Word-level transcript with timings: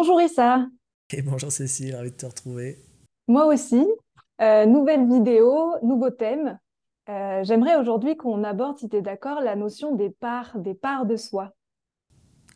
Bonjour 0.00 0.22
Issa, 0.22 0.66
Et 1.10 1.20
bonjour 1.20 1.52
Cécile, 1.52 1.94
ravi 1.94 2.10
de 2.10 2.16
te 2.16 2.24
retrouver. 2.24 2.78
moi 3.28 3.44
aussi. 3.44 3.86
Euh, 4.40 4.64
nouvelle 4.64 5.06
vidéo, 5.06 5.74
nouveau 5.82 6.08
thème. 6.08 6.58
Euh, 7.10 7.44
j'aimerais 7.44 7.76
aujourd'hui 7.76 8.16
qu'on 8.16 8.42
aborde, 8.42 8.78
si 8.78 8.88
tu 8.88 8.96
es 8.96 9.02
d'accord, 9.02 9.42
la 9.42 9.56
notion 9.56 9.94
des 9.94 10.08
parts, 10.08 10.56
des 10.56 10.72
parts 10.72 11.04
de 11.04 11.16
soi. 11.16 11.52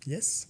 Yes? 0.07 0.49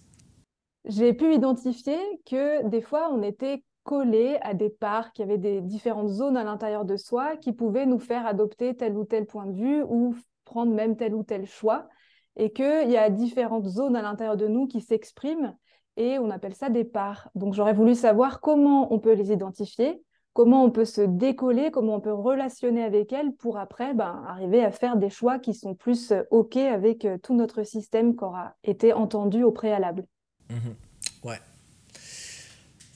J'ai 0.85 1.13
pu 1.15 1.35
identifier 1.35 1.99
que 2.27 2.65
des 2.69 2.81
fois, 2.81 3.11
on 3.13 3.23
était 3.23 3.65
collé 3.83 4.39
à 4.43 4.55
des 4.55 4.71
parts, 4.71 5.13
qui 5.13 5.25
avaient 5.25 5.37
des 5.37 5.63
différentes 5.63 6.11
zones 6.11 6.37
à 6.37 6.45
l'intérieur 6.45 6.85
de 6.85 6.97
soi 6.97 7.37
qui 7.39 7.53
pouvaient 7.53 7.87
nous 7.87 7.99
faire 7.99 8.25
adopter 8.25 8.77
tel 8.77 8.97
ou 8.97 9.05
tel 9.05 9.27
point 9.27 9.47
de 9.47 9.57
vue 9.61 9.83
ou 9.83 10.15
prendre 10.45 10.73
même 10.73 10.97
tel 10.97 11.13
ou 11.17 11.25
tel 11.25 11.45
choix. 11.45 11.89
Et 12.37 12.53
qu'il 12.53 12.89
y 12.89 12.97
a 12.97 13.11
différentes 13.11 13.67
zones 13.67 13.97
à 13.97 14.03
l'intérieur 14.03 14.37
de 14.37 14.47
nous 14.47 14.69
qui 14.69 14.81
s'expriment 14.81 15.57
et 15.97 16.19
on 16.19 16.31
appelle 16.31 16.55
ça 16.55 16.71
des 16.71 16.85
parts. 16.85 17.31
Donc 17.35 17.55
j'aurais 17.55 17.75
voulu 17.75 17.95
savoir 17.95 18.41
comment 18.41 18.93
on 18.93 18.99
peut 18.99 19.13
les 19.13 19.33
identifier, 19.33 20.03
comment 20.33 20.65
on 20.65 20.71
peut 20.71 20.85
se 20.85 21.01
décoller, 21.01 21.71
comment 21.71 21.97
on 21.97 22.01
peut 22.01 22.13
relationner 22.13 22.83
avec 22.83 23.13
elles 23.13 23.33
pour 23.39 23.57
après 23.57 23.95
ben, 23.95 24.23
arriver 24.27 24.63
à 24.65 24.71
faire 24.71 24.97
des 24.97 25.11
choix 25.11 25.39
qui 25.39 25.55
sont 25.55 25.75
plus 25.75 26.11
euh, 26.11 26.23
OK 26.31 26.57
avec 26.57 27.05
euh, 27.05 27.19
tout 27.19 27.35
notre 27.35 27.63
système 27.63 28.17
qui 28.17 28.25
aura 28.25 28.55
été 28.65 28.93
entendu 28.93 29.43
au 29.43 29.53
préalable. 29.53 30.05
Mhm. 30.51 30.75
Ouais. 31.23 31.39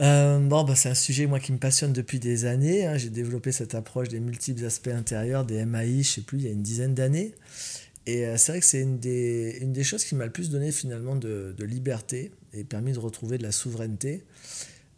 Euh, 0.01 0.39
bon, 0.39 0.63
bah, 0.65 0.75
c'est 0.77 0.91
un 0.91 0.95
sujet 0.95 1.27
moi 1.27 1.41
qui 1.41 1.53
me 1.53 1.59
passionne 1.59 1.93
depuis 1.93 2.21
des 2.21 2.45
années. 2.45 2.87
hein. 2.87 2.97
J'ai 2.97 3.11
développé 3.11 3.51
cette 3.53 3.75
approche 3.75 4.09
des 4.09 4.21
multiples 4.21 4.65
aspects 4.65 4.89
intérieurs, 4.89 5.45
des 5.45 5.65
MAI, 5.65 6.03
je 6.03 6.15
sais 6.15 6.21
plus, 6.21 6.39
il 6.39 6.45
y 6.45 6.49
a 6.49 6.53
une 6.53 6.63
dizaine 6.63 6.95
d'années. 6.95 7.35
Et 8.07 8.25
c'est 8.39 8.53
vrai 8.53 8.61
que 8.61 8.65
c'est 8.67 8.81
une 8.81 8.99
des, 8.99 9.59
une 9.61 9.73
des 9.73 9.85
choses 9.85 10.03
qui 10.05 10.15
m'a 10.15 10.25
le 10.25 10.33
plus 10.33 10.49
donné 10.49 10.73
finalement 10.73 11.15
de 11.15 11.55
liberté 11.65 12.33
et 12.53 12.65
permis 12.65 12.93
de 12.93 12.99
retrouver 12.99 13.39
de 13.39 13.43
la 13.43 13.53
souveraineté. 13.53 14.25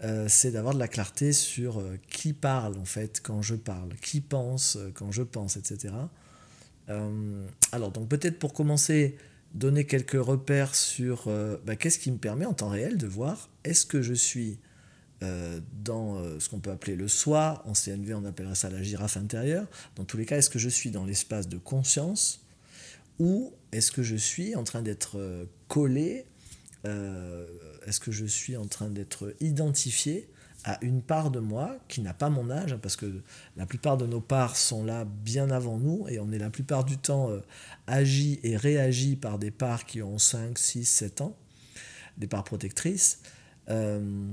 Euh, 0.02 0.26
c'est 0.28 0.50
d'avoir 0.50 0.72
de 0.72 0.78
la 0.78 0.88
clarté 0.88 1.32
sur 1.32 1.78
euh, 1.78 1.98
qui 2.08 2.32
parle 2.32 2.78
en 2.78 2.86
fait 2.86 3.20
quand 3.22 3.42
je 3.42 3.54
parle, 3.54 3.94
qui 4.00 4.22
pense 4.22 4.76
euh, 4.76 4.90
quand 4.94 5.12
je 5.12 5.22
pense, 5.22 5.56
etc. 5.56 5.94
Alors, 7.70 7.92
donc 7.92 8.08
peut-être 8.08 8.40
pour 8.40 8.52
commencer, 8.52 9.16
donner 9.54 9.86
quelques 9.86 10.20
repères 10.20 10.74
sur 10.74 11.28
bah, 11.64 11.76
qu'est-ce 11.76 12.00
qui 12.00 12.10
me 12.10 12.16
permet 12.16 12.46
en 12.46 12.52
temps 12.52 12.68
réel 12.68 12.98
de 12.98 13.06
voir 13.06 13.48
est-ce 13.62 13.86
que 13.86 14.02
je 14.02 14.12
suis 14.12 14.58
dans 15.20 16.20
ce 16.40 16.48
qu'on 16.48 16.58
peut 16.58 16.72
appeler 16.72 16.96
le 16.96 17.06
soi, 17.06 17.62
en 17.64 17.74
CNV 17.74 18.14
on 18.14 18.24
appellera 18.24 18.56
ça 18.56 18.70
la 18.70 18.82
girafe 18.82 19.16
intérieure, 19.16 19.68
dans 19.94 20.04
tous 20.04 20.16
les 20.16 20.26
cas, 20.26 20.38
est-ce 20.38 20.50
que 20.50 20.58
je 20.58 20.68
suis 20.68 20.90
dans 20.90 21.04
l'espace 21.04 21.46
de 21.46 21.58
conscience 21.58 22.44
ou 23.20 23.52
est-ce 23.70 23.92
que 23.92 24.02
je 24.02 24.16
suis 24.16 24.56
en 24.56 24.64
train 24.64 24.82
d'être 24.82 25.46
collé, 25.68 26.26
euh, 26.86 27.46
est-ce 27.86 28.00
que 28.00 28.12
je 28.12 28.24
suis 28.24 28.56
en 28.56 28.66
train 28.66 28.88
d'être 28.88 29.34
identifié 29.40 30.28
à 30.64 30.78
une 30.82 31.02
part 31.02 31.30
de 31.30 31.40
moi 31.40 31.76
qui 31.88 32.02
n'a 32.02 32.12
pas 32.12 32.28
mon 32.28 32.50
âge, 32.50 32.72
hein, 32.72 32.78
parce 32.80 32.96
que 32.96 33.22
la 33.56 33.64
plupart 33.64 33.96
de 33.96 34.06
nos 34.06 34.20
parts 34.20 34.56
sont 34.56 34.84
là 34.84 35.06
bien 35.06 35.50
avant 35.50 35.78
nous, 35.78 36.06
et 36.08 36.18
on 36.18 36.30
est 36.32 36.38
la 36.38 36.50
plupart 36.50 36.84
du 36.84 36.98
temps 36.98 37.30
euh, 37.30 37.40
agi 37.86 38.40
et 38.42 38.56
réagi 38.56 39.16
par 39.16 39.38
des 39.38 39.50
parts 39.50 39.86
qui 39.86 40.02
ont 40.02 40.18
5, 40.18 40.58
6, 40.58 40.84
7 40.84 41.20
ans, 41.22 41.36
des 42.18 42.26
parts 42.26 42.44
protectrices. 42.44 43.20
Euh, 43.70 44.30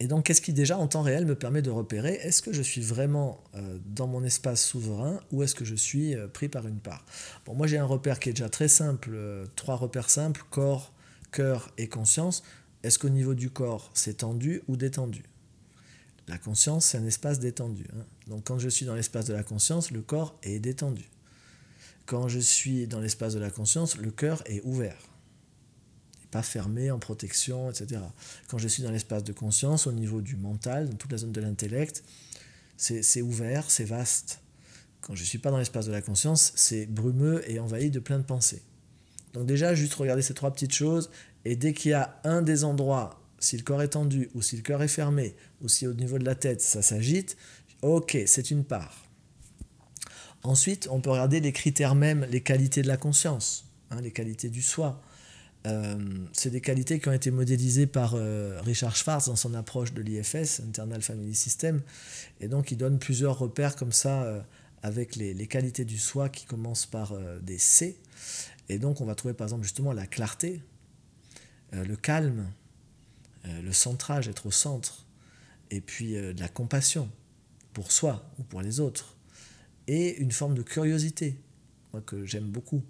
et 0.00 0.06
donc, 0.06 0.24
qu'est-ce 0.24 0.40
qui 0.40 0.52
déjà 0.52 0.78
en 0.78 0.88
temps 0.88 1.02
réel 1.02 1.24
me 1.24 1.34
permet 1.34 1.62
de 1.62 1.70
repérer 1.70 2.14
est-ce 2.14 2.42
que 2.42 2.52
je 2.52 2.62
suis 2.62 2.80
vraiment 2.80 3.44
dans 3.86 4.08
mon 4.08 4.24
espace 4.24 4.64
souverain 4.64 5.20
ou 5.30 5.44
est-ce 5.44 5.54
que 5.54 5.64
je 5.64 5.76
suis 5.76 6.16
pris 6.32 6.48
par 6.48 6.66
une 6.66 6.80
part? 6.80 7.04
Bon, 7.46 7.54
moi 7.54 7.68
j'ai 7.68 7.78
un 7.78 7.84
repère 7.84 8.18
qui 8.18 8.30
est 8.30 8.32
déjà 8.32 8.48
très 8.48 8.66
simple, 8.66 9.16
trois 9.54 9.76
repères 9.76 10.10
simples 10.10 10.42
corps, 10.50 10.93
cœur 11.34 11.70
et 11.78 11.88
conscience. 11.88 12.42
Est-ce 12.82 12.98
qu'au 12.98 13.08
niveau 13.08 13.34
du 13.34 13.50
corps 13.50 13.90
c'est 13.94 14.18
tendu 14.18 14.62
ou 14.68 14.76
détendu? 14.76 15.24
La 16.28 16.38
conscience 16.38 16.86
c'est 16.86 16.98
un 16.98 17.06
espace 17.06 17.40
détendu. 17.40 17.84
hein. 17.92 18.04
Donc, 18.28 18.44
quand 18.44 18.58
je 18.58 18.68
suis 18.68 18.86
dans 18.86 18.94
l'espace 18.94 19.26
de 19.26 19.34
la 19.34 19.42
conscience, 19.42 19.90
le 19.90 20.00
corps 20.00 20.38
est 20.42 20.60
détendu. 20.60 21.04
Quand 22.06 22.28
je 22.28 22.38
suis 22.38 22.86
dans 22.86 23.00
l'espace 23.00 23.34
de 23.34 23.40
la 23.40 23.50
conscience, 23.50 23.96
le 23.96 24.10
cœur 24.10 24.42
est 24.46 24.62
ouvert 24.64 24.98
pas 26.30 26.42
fermé, 26.42 26.90
en 26.90 26.98
protection, 26.98 27.70
etc. 27.70 28.00
Quand 28.48 28.58
je 28.58 28.66
suis 28.66 28.82
dans 28.82 28.90
l'espace 28.90 29.22
de 29.22 29.32
conscience, 29.32 29.86
au 29.86 29.92
niveau 29.92 30.20
du 30.20 30.34
mental, 30.34 30.88
dans 30.88 30.96
toute 30.96 31.12
la 31.12 31.18
zone 31.18 31.30
de 31.30 31.40
l'intellect, 31.40 32.02
c'est 32.76 33.04
c'est 33.04 33.22
ouvert, 33.22 33.70
c'est 33.70 33.84
vaste. 33.84 34.40
Quand 35.00 35.14
je 35.14 35.20
ne 35.20 35.26
suis 35.26 35.38
pas 35.38 35.52
dans 35.52 35.58
l'espace 35.58 35.86
de 35.86 35.92
la 35.92 36.02
conscience, 36.02 36.52
c'est 36.56 36.86
brumeux 36.86 37.48
et 37.48 37.60
envahi 37.60 37.88
de 37.88 38.00
plein 38.00 38.18
de 38.18 38.24
pensées. 38.24 38.62
Donc 39.34 39.46
déjà, 39.46 39.74
juste 39.74 39.94
regarder 39.94 40.22
ces 40.22 40.34
trois 40.34 40.52
petites 40.52 40.74
choses, 40.74 41.10
et 41.44 41.56
dès 41.56 41.74
qu'il 41.74 41.90
y 41.90 41.94
a 41.94 42.18
un 42.24 42.40
des 42.40 42.64
endroits, 42.64 43.20
si 43.38 43.56
le 43.56 43.62
corps 43.62 43.82
est 43.82 43.88
tendu, 43.88 44.30
ou 44.34 44.40
si 44.40 44.56
le 44.56 44.62
cœur 44.62 44.82
est 44.82 44.88
fermé, 44.88 45.36
ou 45.60 45.68
si 45.68 45.86
au 45.86 45.92
niveau 45.92 46.18
de 46.18 46.24
la 46.24 46.34
tête 46.34 46.60
ça 46.60 46.80
s'agite, 46.80 47.36
ok, 47.82 48.16
c'est 48.26 48.50
une 48.50 48.64
part. 48.64 49.04
Ensuite, 50.42 50.88
on 50.90 51.00
peut 51.00 51.10
regarder 51.10 51.40
les 51.40 51.52
critères 51.52 51.94
même, 51.94 52.26
les 52.30 52.42
qualités 52.42 52.82
de 52.82 52.88
la 52.88 52.96
conscience, 52.96 53.66
hein, 53.90 54.00
les 54.00 54.10
qualités 54.10 54.48
du 54.48 54.62
soi. 54.62 55.02
Euh, 55.66 55.96
c'est 56.32 56.50
des 56.50 56.60
qualités 56.60 57.00
qui 57.00 57.08
ont 57.08 57.12
été 57.12 57.30
modélisées 57.30 57.86
par 57.86 58.14
euh, 58.14 58.60
Richard 58.62 58.94
Schwartz 58.94 59.26
dans 59.28 59.36
son 59.36 59.54
approche 59.54 59.94
de 59.94 60.02
l'IFS, 60.02 60.60
Internal 60.60 61.00
Family 61.00 61.34
System, 61.34 61.80
et 62.40 62.48
donc 62.48 62.70
il 62.70 62.76
donne 62.76 62.98
plusieurs 62.98 63.38
repères 63.38 63.74
comme 63.74 63.92
ça 63.92 64.24
euh, 64.24 64.40
avec 64.82 65.16
les, 65.16 65.46
qualités 65.46 65.86
du 65.86 65.96
soi 65.96 66.28
qui 66.28 66.44
commencent 66.44 66.84
par 66.84 67.14
des 67.40 67.56
C, 67.56 67.96
et 68.68 68.78
donc 68.78 69.00
on 69.00 69.04
va 69.04 69.14
trouver 69.14 69.34
par 69.34 69.46
exemple 69.46 69.62
justement 69.62 69.92
la 69.92 70.06
clarté, 70.06 70.62
euh, 71.74 71.84
le 71.84 71.96
calme, 71.96 72.50
euh, 73.46 73.62
le 73.62 73.72
centrage, 73.72 74.28
être 74.28 74.46
au 74.46 74.50
centre, 74.50 75.06
et 75.70 75.80
puis 75.80 76.16
euh, 76.16 76.32
de 76.32 76.40
la 76.40 76.48
compassion 76.48 77.10
pour 77.72 77.92
soi 77.92 78.30
ou 78.38 78.42
pour 78.42 78.62
les 78.62 78.80
autres, 78.80 79.16
et 79.86 80.16
une 80.16 80.32
forme 80.32 80.54
de 80.54 80.62
curiosité, 80.62 81.36
moi 81.92 82.02
que 82.02 82.24
j'aime 82.24 82.48
beaucoup, 82.48 82.82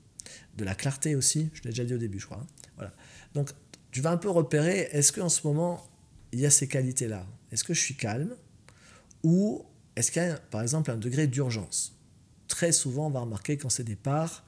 de 0.57 0.65
la 0.65 0.75
clarté 0.75 1.15
aussi, 1.15 1.51
je 1.55 1.63
l'ai 1.63 1.71
déjà 1.71 1.85
dit 1.85 1.95
au 1.95 1.99
début 1.99 2.19
je 2.19 2.27
crois. 2.27 2.39
hein. 2.39 2.47
Voilà. 2.77 2.93
Donc 3.35 3.51
tu 3.91 4.01
vas 4.01 4.11
un 4.11 4.17
peu 4.17 4.31
repérer, 4.31 4.89
est-ce 4.93 5.13
qu'en 5.13 5.29
ce 5.29 5.47
moment 5.47 5.87
il 6.33 6.41
y 6.41 6.47
a 6.47 6.51
ces 6.51 6.67
qualités-là? 6.67 7.27
Est-ce 7.53 7.63
que 7.63 7.75
je 7.75 7.81
suis 7.81 7.95
calme? 7.95 8.35
Ou 9.23 9.65
est-ce 9.97 10.11
qu'il 10.11 10.23
y 10.23 10.27
a 10.27 10.37
par 10.37 10.63
exemple 10.63 10.91
un 10.91 10.97
degré 10.97 11.27
d'urgence? 11.27 11.97
Très 12.55 12.71
souvent 12.71 13.09
on 13.09 13.11
va 13.11 13.19
remarquer 13.19 13.57
quand 13.57 13.69
c'est 13.69 13.83
des 13.83 13.97
parts, 13.97 14.45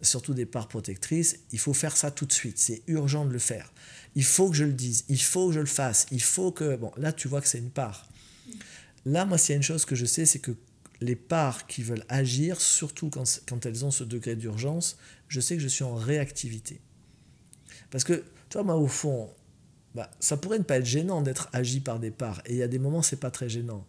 surtout 0.00 0.32
des 0.32 0.46
parts 0.46 0.68
protectrices, 0.68 1.40
il 1.52 1.58
faut 1.58 1.74
faire 1.74 1.98
ça 1.98 2.10
tout 2.10 2.24
de 2.24 2.32
suite, 2.32 2.56
c'est 2.56 2.82
urgent 2.86 3.26
de 3.26 3.30
le 3.30 3.38
faire. 3.38 3.70
Il 4.14 4.24
faut 4.24 4.48
que 4.48 4.56
je 4.56 4.64
le 4.64 4.72
dise, 4.72 5.04
il 5.10 5.20
faut 5.20 5.48
que 5.48 5.52
je 5.52 5.60
le 5.60 5.66
fasse, 5.66 6.06
il 6.10 6.22
faut 6.22 6.50
que... 6.50 6.76
Bon, 6.76 6.92
là 6.96 7.12
tu 7.12 7.28
vois 7.28 7.42
que 7.42 7.48
c'est 7.48 7.58
une 7.58 7.68
part. 7.68 8.08
Là, 9.04 9.26
moi, 9.26 9.36
s'il 9.36 9.52
y 9.52 9.52
a 9.52 9.56
une 9.58 9.62
chose 9.62 9.84
que 9.84 9.94
je 9.94 10.06
sais, 10.06 10.24
c'est 10.24 10.38
que 10.38 10.52
les 11.02 11.14
parts 11.14 11.66
qui 11.66 11.82
veulent 11.82 12.06
agir, 12.08 12.58
surtout 12.58 13.10
quand, 13.10 13.42
quand 13.46 13.66
elles 13.66 13.84
ont 13.84 13.90
ce 13.90 14.02
degré 14.02 14.34
d'urgence, 14.34 14.96
je 15.28 15.38
sais 15.38 15.54
que 15.56 15.62
je 15.62 15.68
suis 15.68 15.84
en 15.84 15.94
réactivité. 15.94 16.80
Parce 17.90 18.04
que, 18.04 18.14
tu 18.48 18.54
vois, 18.54 18.62
moi, 18.62 18.76
au 18.76 18.86
fond, 18.86 19.28
bah, 19.94 20.10
ça 20.20 20.38
pourrait 20.38 20.58
ne 20.58 20.64
pas 20.64 20.78
être 20.78 20.86
gênant 20.86 21.20
d'être 21.20 21.50
agi 21.52 21.80
par 21.80 21.98
des 21.98 22.12
parts. 22.12 22.40
Et 22.46 22.52
il 22.52 22.56
y 22.56 22.62
a 22.62 22.68
des 22.68 22.78
moments, 22.78 23.02
c'est 23.02 23.20
pas 23.20 23.30
très 23.30 23.50
gênant. 23.50 23.86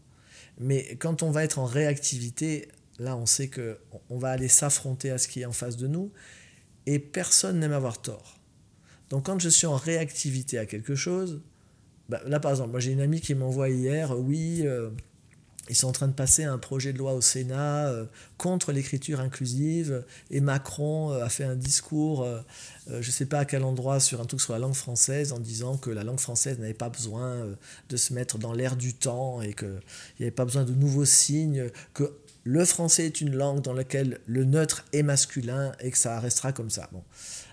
Mais 0.60 0.98
quand 0.98 1.24
on 1.24 1.32
va 1.32 1.46
être 1.46 1.60
en 1.60 1.66
réactivité, 1.66 2.68
là, 3.00 3.16
on 3.16 3.26
sait 3.26 3.48
que 3.48 3.78
on 4.10 4.18
va 4.18 4.30
aller 4.30 4.48
s'affronter 4.48 5.12
à 5.12 5.18
ce 5.18 5.28
qui 5.28 5.42
est 5.42 5.46
en 5.46 5.52
face 5.52 5.78
de 5.78 5.88
nous. 5.88 6.12
Et 6.86 7.00
personne 7.00 7.60
n'aime 7.60 7.72
avoir 7.72 8.02
tort. 8.02 8.40
Donc, 9.10 9.28
quand 9.28 9.40
je 9.40 9.50
suis 9.50 9.68
en 9.68 9.78
réactivité 9.78 10.58
à 10.58 10.66
quelque 10.66 10.96
chose, 10.96 11.42
bah, 12.10 12.22
là, 12.26 12.40
par 12.40 12.52
exemple, 12.52 12.72
moi, 12.72 12.80
j'ai 12.80 12.92
une 12.92 13.02
amie 13.02 13.22
qui 13.22 13.36
m'envoie 13.36 13.70
hier, 13.70 14.12
euh, 14.12 14.18
oui. 14.18 14.62
euh, 14.66 14.90
ils 15.70 15.76
sont 15.78 15.88
en 15.88 15.94
train 15.94 16.10
de 16.10 16.14
passer 16.14 16.44
un 16.44 16.58
projet 16.58 16.92
de 16.92 16.98
loi 16.98 17.14
au 17.14 17.22
Sénat 17.22 17.88
euh, 17.88 18.06
contre 18.38 18.74
l'écriture 18.74 19.22
inclusive 19.22 20.04
et 20.30 20.42
Macron 20.42 21.12
a 21.12 21.30
fait 21.30 21.46
un 21.46 21.56
discours, 21.56 22.28
je 22.88 22.98
ne 22.98 23.02
sais 23.02 23.26
pas 23.26 23.40
à 23.40 23.46
quel 23.46 23.64
endroit, 23.64 24.02
sur 24.02 24.20
un 24.20 24.26
truc 24.26 24.42
sur 24.42 24.52
la 24.52 24.60
langue 24.60 24.74
française 24.74 25.32
en 25.32 25.40
disant 25.40 25.78
que 25.78 25.90
la 25.90 26.04
langue 26.04 26.20
française 26.20 26.60
n'avait 26.60 26.74
pas 26.74 26.90
besoin 26.90 27.56
de 27.88 27.96
se 27.96 28.14
mettre 28.14 28.38
dans 28.38 28.52
l'air 28.52 28.76
du 28.76 28.94
temps 28.94 29.42
et 29.42 29.54
qu'il 29.54 29.80
n'y 30.20 30.26
avait 30.26 30.32
pas 30.32 30.44
besoin 30.44 30.66
de 30.66 30.74
nouveaux 30.74 31.06
signes, 31.06 31.70
que 31.94 32.12
le 32.44 32.66
français 32.66 33.06
est 33.06 33.22
une 33.22 33.36
langue 33.36 33.62
dans 33.62 33.74
laquelle 33.74 34.20
le 34.26 34.44
neutre 34.44 34.86
est 34.94 35.04
masculin 35.04 35.72
et 35.80 35.92
que 35.92 35.98
ça 35.98 36.20
restera 36.20 36.52
comme 36.52 36.70
ça. 36.70 36.90
Bon, 36.92 37.04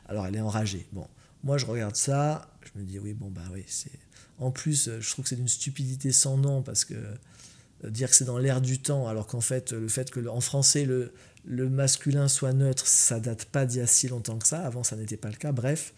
alors 0.06 0.26
elle 0.26 0.36
est 0.36 0.40
enragée. 0.40 0.86
Bon, 0.92 1.06
moi 1.42 1.58
je 1.58 1.66
regarde 1.66 1.96
ça, 1.96 2.50
je 2.62 2.80
me 2.80 2.84
dis 2.84 2.98
oui, 2.98 3.14
bon 3.14 3.30
bah 3.30 3.42
oui, 3.52 3.64
c'est... 3.66 3.98
En 4.38 4.50
plus, 4.50 4.88
euh, 4.88 5.00
je 5.00 5.10
trouve 5.10 5.24
que 5.24 5.28
c'est 5.28 5.36
d'une 5.36 5.48
stupidité 5.48 6.12
sans 6.12 6.38
nom 6.38 6.62
parce 6.62 6.86
que 6.86 6.94
euh, 6.94 7.90
dire 7.90 8.08
que 8.08 8.16
c'est 8.16 8.24
dans 8.24 8.38
l'air 8.38 8.60
du 8.62 8.78
temps, 8.78 9.06
alors 9.06 9.26
qu'en 9.26 9.42
fait, 9.42 9.72
le 9.72 9.88
fait 9.88 10.10
que 10.10 10.26
en 10.28 10.40
français 10.40 10.86
le, 10.86 11.12
le 11.44 11.68
masculin 11.68 12.28
soit 12.28 12.52
neutre, 12.52 12.86
ça 12.86 13.20
date 13.20 13.44
pas 13.46 13.66
d'il 13.66 13.78
y 13.78 13.82
a 13.82 13.86
si 13.86 14.08
longtemps 14.08 14.38
que 14.38 14.46
ça. 14.46 14.60
Avant, 14.60 14.82
ça 14.82 14.96
n'était 14.96 15.16
pas 15.16 15.28
le 15.28 15.36
cas. 15.36 15.52
Bref, 15.52 15.92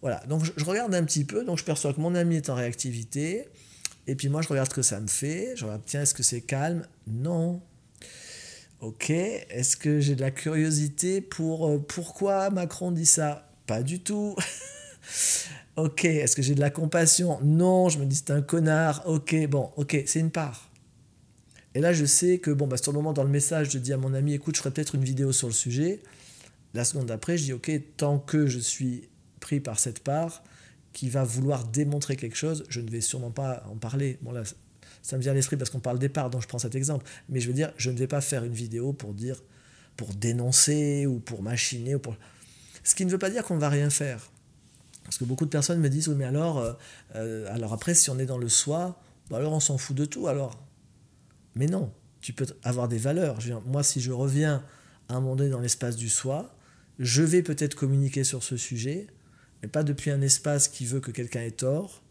voilà. 0.00 0.24
Donc, 0.28 0.44
je, 0.44 0.52
je 0.56 0.64
regarde 0.64 0.94
un 0.94 1.04
petit 1.04 1.24
peu. 1.24 1.44
Donc, 1.44 1.58
je 1.58 1.64
perçois 1.64 1.94
que 1.94 2.00
mon 2.00 2.14
ami 2.14 2.36
est 2.36 2.50
en 2.50 2.54
réactivité. 2.54 3.48
Et 4.06 4.14
puis, 4.14 4.28
moi, 4.28 4.42
je 4.42 4.48
regarde 4.48 4.68
ce 4.68 4.74
que 4.74 4.82
ça 4.82 5.00
me 5.00 5.06
fait. 5.06 5.54
Je 5.56 5.64
regarde, 5.64 5.82
tiens, 5.86 6.02
est-ce 6.02 6.14
que 6.14 6.22
c'est 6.22 6.42
calme? 6.42 6.86
Non. 7.06 7.62
Ok. 8.84 9.08
Est-ce 9.08 9.78
que 9.78 9.98
j'ai 9.98 10.14
de 10.14 10.20
la 10.20 10.30
curiosité 10.30 11.22
pour 11.22 11.68
euh, 11.68 11.78
pourquoi 11.78 12.50
Macron 12.50 12.90
dit 12.90 13.06
ça? 13.06 13.50
Pas 13.66 13.82
du 13.82 14.00
tout. 14.00 14.36
ok, 15.76 16.04
est-ce 16.04 16.36
que 16.36 16.42
j'ai 16.42 16.54
de 16.54 16.60
la 16.60 16.68
compassion? 16.68 17.38
Non, 17.42 17.88
je 17.88 17.98
me 17.98 18.04
dis 18.04 18.16
c'est 18.16 18.30
un 18.30 18.42
connard. 18.42 19.02
Ok, 19.06 19.34
bon, 19.48 19.70
ok, 19.76 20.02
c'est 20.04 20.20
une 20.20 20.30
part. 20.30 20.70
Et 21.74 21.80
là, 21.80 21.94
je 21.94 22.04
sais 22.04 22.38
que, 22.38 22.50
bon, 22.50 22.66
bah, 22.66 22.76
sur 22.76 22.92
le 22.92 22.98
moment, 22.98 23.14
dans 23.14 23.24
le 23.24 23.30
message, 23.30 23.70
je 23.70 23.78
dis 23.78 23.94
à 23.94 23.96
mon 23.96 24.12
ami, 24.12 24.34
écoute, 24.34 24.54
je 24.54 24.60
ferai 24.60 24.70
peut-être 24.70 24.94
une 24.96 25.04
vidéo 25.04 25.32
sur 25.32 25.48
le 25.48 25.54
sujet. 25.54 26.00
La 26.74 26.84
seconde 26.84 27.06
d'après, 27.06 27.38
je 27.38 27.44
dis, 27.44 27.52
ok, 27.54 27.72
tant 27.96 28.18
que 28.18 28.46
je 28.46 28.58
suis 28.58 29.08
pris 29.40 29.60
par 29.60 29.78
cette 29.78 30.00
part 30.00 30.44
qui 30.92 31.08
va 31.08 31.24
vouloir 31.24 31.64
démontrer 31.64 32.16
quelque 32.16 32.36
chose, 32.36 32.64
je 32.68 32.80
ne 32.80 32.90
vais 32.90 33.00
sûrement 33.00 33.30
pas 33.30 33.64
en 33.72 33.76
parler. 33.76 34.18
Ça 35.04 35.18
me 35.18 35.22
vient 35.22 35.32
à 35.32 35.34
l'esprit 35.34 35.58
parce 35.58 35.70
qu'on 35.70 35.80
parle 35.80 35.98
des 35.98 36.08
parts, 36.08 36.30
donc 36.30 36.40
je 36.40 36.48
prends 36.48 36.58
cet 36.58 36.74
exemple. 36.74 37.04
Mais 37.28 37.38
je 37.38 37.46
veux 37.46 37.52
dire, 37.52 37.72
je 37.76 37.90
ne 37.90 37.98
vais 37.98 38.06
pas 38.06 38.22
faire 38.22 38.42
une 38.42 38.54
vidéo 38.54 38.94
pour 38.94 39.12
dire, 39.12 39.42
pour 39.96 40.14
dénoncer 40.14 41.06
ou 41.06 41.20
pour 41.20 41.42
machiner. 41.42 41.94
Ou 41.94 41.98
pour... 41.98 42.16
Ce 42.82 42.94
qui 42.94 43.04
ne 43.04 43.10
veut 43.10 43.18
pas 43.18 43.28
dire 43.28 43.44
qu'on 43.44 43.56
ne 43.56 43.60
va 43.60 43.68
rien 43.68 43.90
faire. 43.90 44.30
Parce 45.04 45.18
que 45.18 45.24
beaucoup 45.24 45.44
de 45.44 45.50
personnes 45.50 45.78
me 45.78 45.90
disent, 45.90 46.08
oui, 46.08 46.14
mais 46.16 46.24
alors, 46.24 46.58
euh, 46.58 46.72
euh, 47.16 47.54
alors 47.54 47.74
après, 47.74 47.92
si 47.92 48.08
on 48.08 48.18
est 48.18 48.24
dans 48.24 48.38
le 48.38 48.48
soi, 48.48 48.98
bah 49.28 49.36
alors 49.36 49.52
on 49.52 49.60
s'en 49.60 49.76
fout 49.76 49.94
de 49.94 50.06
tout 50.06 50.26
alors. 50.26 50.58
Mais 51.54 51.66
non, 51.66 51.92
tu 52.22 52.32
peux 52.32 52.46
avoir 52.62 52.88
des 52.88 52.96
valeurs. 52.96 53.38
moi, 53.66 53.82
si 53.82 54.00
je 54.00 54.10
reviens 54.10 54.64
à 55.10 55.16
un 55.16 55.20
moment 55.20 55.36
donné 55.36 55.50
dans 55.50 55.60
l'espace 55.60 55.96
du 55.96 56.08
soi, 56.08 56.56
je 56.98 57.22
vais 57.22 57.42
peut-être 57.42 57.74
communiquer 57.74 58.24
sur 58.24 58.42
ce 58.42 58.56
sujet, 58.56 59.06
mais 59.60 59.68
pas 59.68 59.82
depuis 59.82 60.10
un 60.10 60.22
espace 60.22 60.68
qui 60.68 60.86
veut 60.86 61.00
que 61.00 61.10
quelqu'un 61.10 61.42
ait 61.42 61.50
tort, 61.50 62.03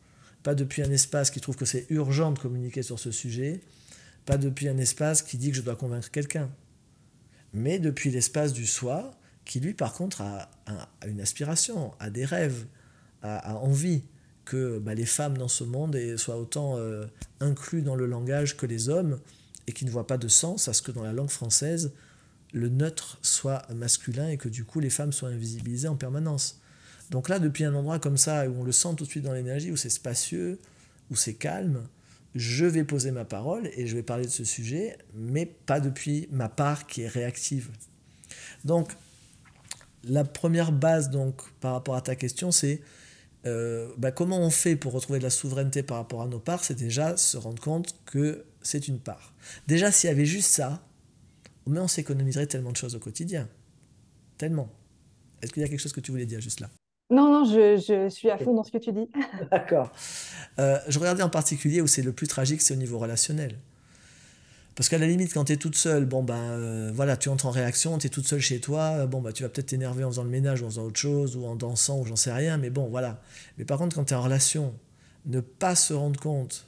pas 0.44 0.56
depuis 0.56 0.82
un 0.82 0.92
espace 0.92 1.32
qui 1.32 1.40
trouve 1.40 1.56
que 1.56 1.66
c'est 1.66 1.86
urgent 1.90 2.32
de 2.32 2.40
communiquer 2.40 2.84
sur 2.84 3.00
ce 3.00 3.12
sujet, 3.12 3.62
pas 4.26 4.38
depuis 4.38 4.68
un 4.68 4.78
espace 4.78 5.22
qui 5.22 5.38
dit 5.38 5.52
que 5.52 5.58
je 5.58 5.62
dois 5.62 5.76
convaincre 5.76 6.12
quelqu'un, 6.12 6.50
mais 7.54 7.80
depuis 7.80 8.12
l'espace 8.12 8.54
du 8.54 8.66
soi 8.66 9.12
qui, 9.46 9.60
lui, 9.60 9.74
par 9.74 9.94
contre, 9.94 10.22
a, 10.22 10.50
une 11.08 11.22
aspiration, 11.22 11.94
a 12.00 12.10
des 12.10 12.26
rêves, 12.26 12.66
a, 13.22 13.56
envie 13.56 14.04
que 14.46 14.80
bah, 14.80 14.94
les 14.94 15.06
femmes 15.06 15.38
dans 15.38 15.48
ce 15.48 15.64
monde 15.64 15.98
soient 16.18 16.38
autant 16.38 16.78
euh, 16.78 17.06
inclus 17.40 17.82
dans 17.82 17.96
le 17.96 18.06
langage 18.06 18.58
que 18.58 18.66
les 18.66 18.90
hommes 18.90 19.20
et 19.68 19.72
qui 19.72 19.86
ne 19.86 19.92
voient 19.92 20.08
pas 20.08 20.18
de 20.18 20.28
sens 20.28 20.68
à 20.68 20.74
ce 20.74 20.82
que 20.82 20.92
dans 20.92 21.04
la 21.04 21.14
langue 21.14 21.30
française, 21.30 21.94
le 22.52 22.70
neutre 22.70 23.18
soit 23.22 23.66
masculin 23.74 24.30
et 24.30 24.38
que 24.38 24.50
du 24.50 24.66
coup 24.66 24.80
les 24.80 24.90
femmes 24.90 25.14
soient 25.14 25.30
invisibilisées 25.30 25.88
en 25.88 25.96
permanence. 25.96 26.62
Donc 27.10 27.30
là, 27.30 27.40
depuis 27.40 27.64
un 27.64 27.74
endroit 27.76 28.00
comme 28.00 28.18
ça, 28.18 28.50
où 28.50 28.62
on 28.62 28.64
le 28.64 28.72
sent 28.72 28.90
tout 28.98 29.06
de 29.06 29.10
suite 29.10 29.24
dans 29.24 29.34
l'énergie, 29.34 29.72
où 29.72 29.78
c'est 29.78 29.90
spacieux, 29.90 30.60
où 31.12 31.16
c'est 31.16 31.34
calme, 31.34 31.88
je 32.36 32.66
vais 32.66 32.84
poser 32.84 33.12
ma 33.12 33.26
parole 33.26 33.70
et 33.76 33.88
je 33.88 33.96
vais 33.96 34.04
parler 34.04 34.26
de 34.26 34.32
ce 34.32 34.44
sujet, 34.44 34.98
mais 35.14 35.46
pas 35.46 35.80
depuis 35.80 36.28
ma 36.32 36.50
part 36.50 36.88
qui 36.88 37.02
est 37.02 37.08
réactive. 37.08 37.70
Donc, 38.66 38.94
la 40.04 40.24
première 40.24 40.72
base 40.72 41.10
donc, 41.10 41.42
par 41.60 41.74
rapport 41.74 41.96
à 41.96 42.02
ta 42.02 42.16
question, 42.16 42.52
c'est 42.52 42.82
euh, 43.46 43.90
bah, 43.98 44.12
comment 44.12 44.40
on 44.40 44.50
fait 44.50 44.76
pour 44.76 44.94
retrouver 44.94 45.20
de 45.20 45.24
la 45.24 45.30
souveraineté 45.30 45.84
par 45.84 45.98
rapport 45.98 46.22
à 46.22 46.28
nos 46.28 46.40
parts? 46.40 46.64
C'est 46.64 46.78
déjà 46.78 47.18
se 47.18 47.38
rendre 47.38 47.62
compte 47.62 47.96
que 48.06 48.46
c'est 48.62 48.88
une 48.88 49.00
part. 49.00 49.34
Déjà, 49.68 49.92
s'il 49.92 50.10
y 50.10 50.12
avait 50.12 50.26
juste 50.26 50.52
ça, 50.52 50.86
on 51.66 51.88
s'économiserait 51.88 52.48
tellement 52.48 52.72
de 52.72 52.78
choses 52.78 52.96
au 52.96 53.00
quotidien. 53.00 53.48
Tellement. 54.38 54.70
Est-ce 55.42 55.52
qu'il 55.52 55.62
y 55.62 55.66
a 55.66 55.70
quelque 55.70 55.80
chose 55.80 55.94
que 55.94 56.00
tu 56.00 56.12
voulais 56.12 56.26
dire 56.26 56.42
juste 56.42 56.62
là? 56.62 56.70
Non, 57.14 57.32
non, 57.32 57.46
je, 57.46 58.10
suis 58.10 58.30
à 58.30 58.38
fond 58.38 58.56
dans 58.56 58.64
ce 58.64 58.72
que 58.72 58.80
tu 58.80 58.92
dis. 58.92 59.08
D'accord. 59.52 59.92
Euh, 60.60 60.80
je 60.88 60.98
regardais 60.98 61.24
en 61.24 61.30
particulier 61.30 61.80
où 61.82 61.88
c'est 61.88 62.02
le 62.02 62.12
plus 62.12 62.28
tragique, 62.28 62.62
c'est 62.62 62.74
au 62.74 62.78
niveau 62.78 62.98
relationnel. 62.98 63.58
Parce 64.76 64.90
qu'à 64.90 64.98
la 64.98 65.06
limite, 65.06 65.32
quand 65.32 65.46
tu 65.46 65.54
es 65.54 65.58
toute 65.58 65.76
seule, 65.76 66.06
bon 66.06 66.24
ben 66.24 66.36
euh, 66.36 66.92
voilà, 66.92 67.16
tu 67.16 67.30
entres 67.30 67.46
en 67.46 67.52
réaction, 67.52 68.00
tu 68.00 68.08
es 68.08 68.10
toute 68.10 68.28
seule 68.28 68.40
chez 68.40 68.60
toi, 68.60 69.06
bon 69.06 69.22
bah 69.22 69.32
tu 69.32 69.44
vas 69.44 69.50
peut-être 69.50 69.68
t'énerver 69.68 70.04
en 70.04 70.10
faisant 70.10 70.24
le 70.24 70.32
ménage 70.32 70.64
ou 70.64 70.66
en 70.66 70.70
faisant 70.70 70.86
autre 70.86 71.00
chose, 71.00 71.36
ou 71.36 71.46
en 71.46 71.56
dansant, 71.56 72.00
ou 72.00 72.06
j'en 72.06 72.16
sais 72.16 72.34
rien, 72.34 72.58
mais 72.58 72.72
bon 72.72 72.88
voilà. 72.88 73.22
Mais 73.60 73.66
par 73.66 73.78
contre, 73.78 73.96
quand 73.96 74.06
tu 74.06 74.14
es 74.14 74.18
en 74.18 74.24
relation, 74.24 74.74
ne 75.28 75.40
pas 75.40 75.76
se 75.76 75.94
rendre 75.94 76.20
compte 76.20 76.66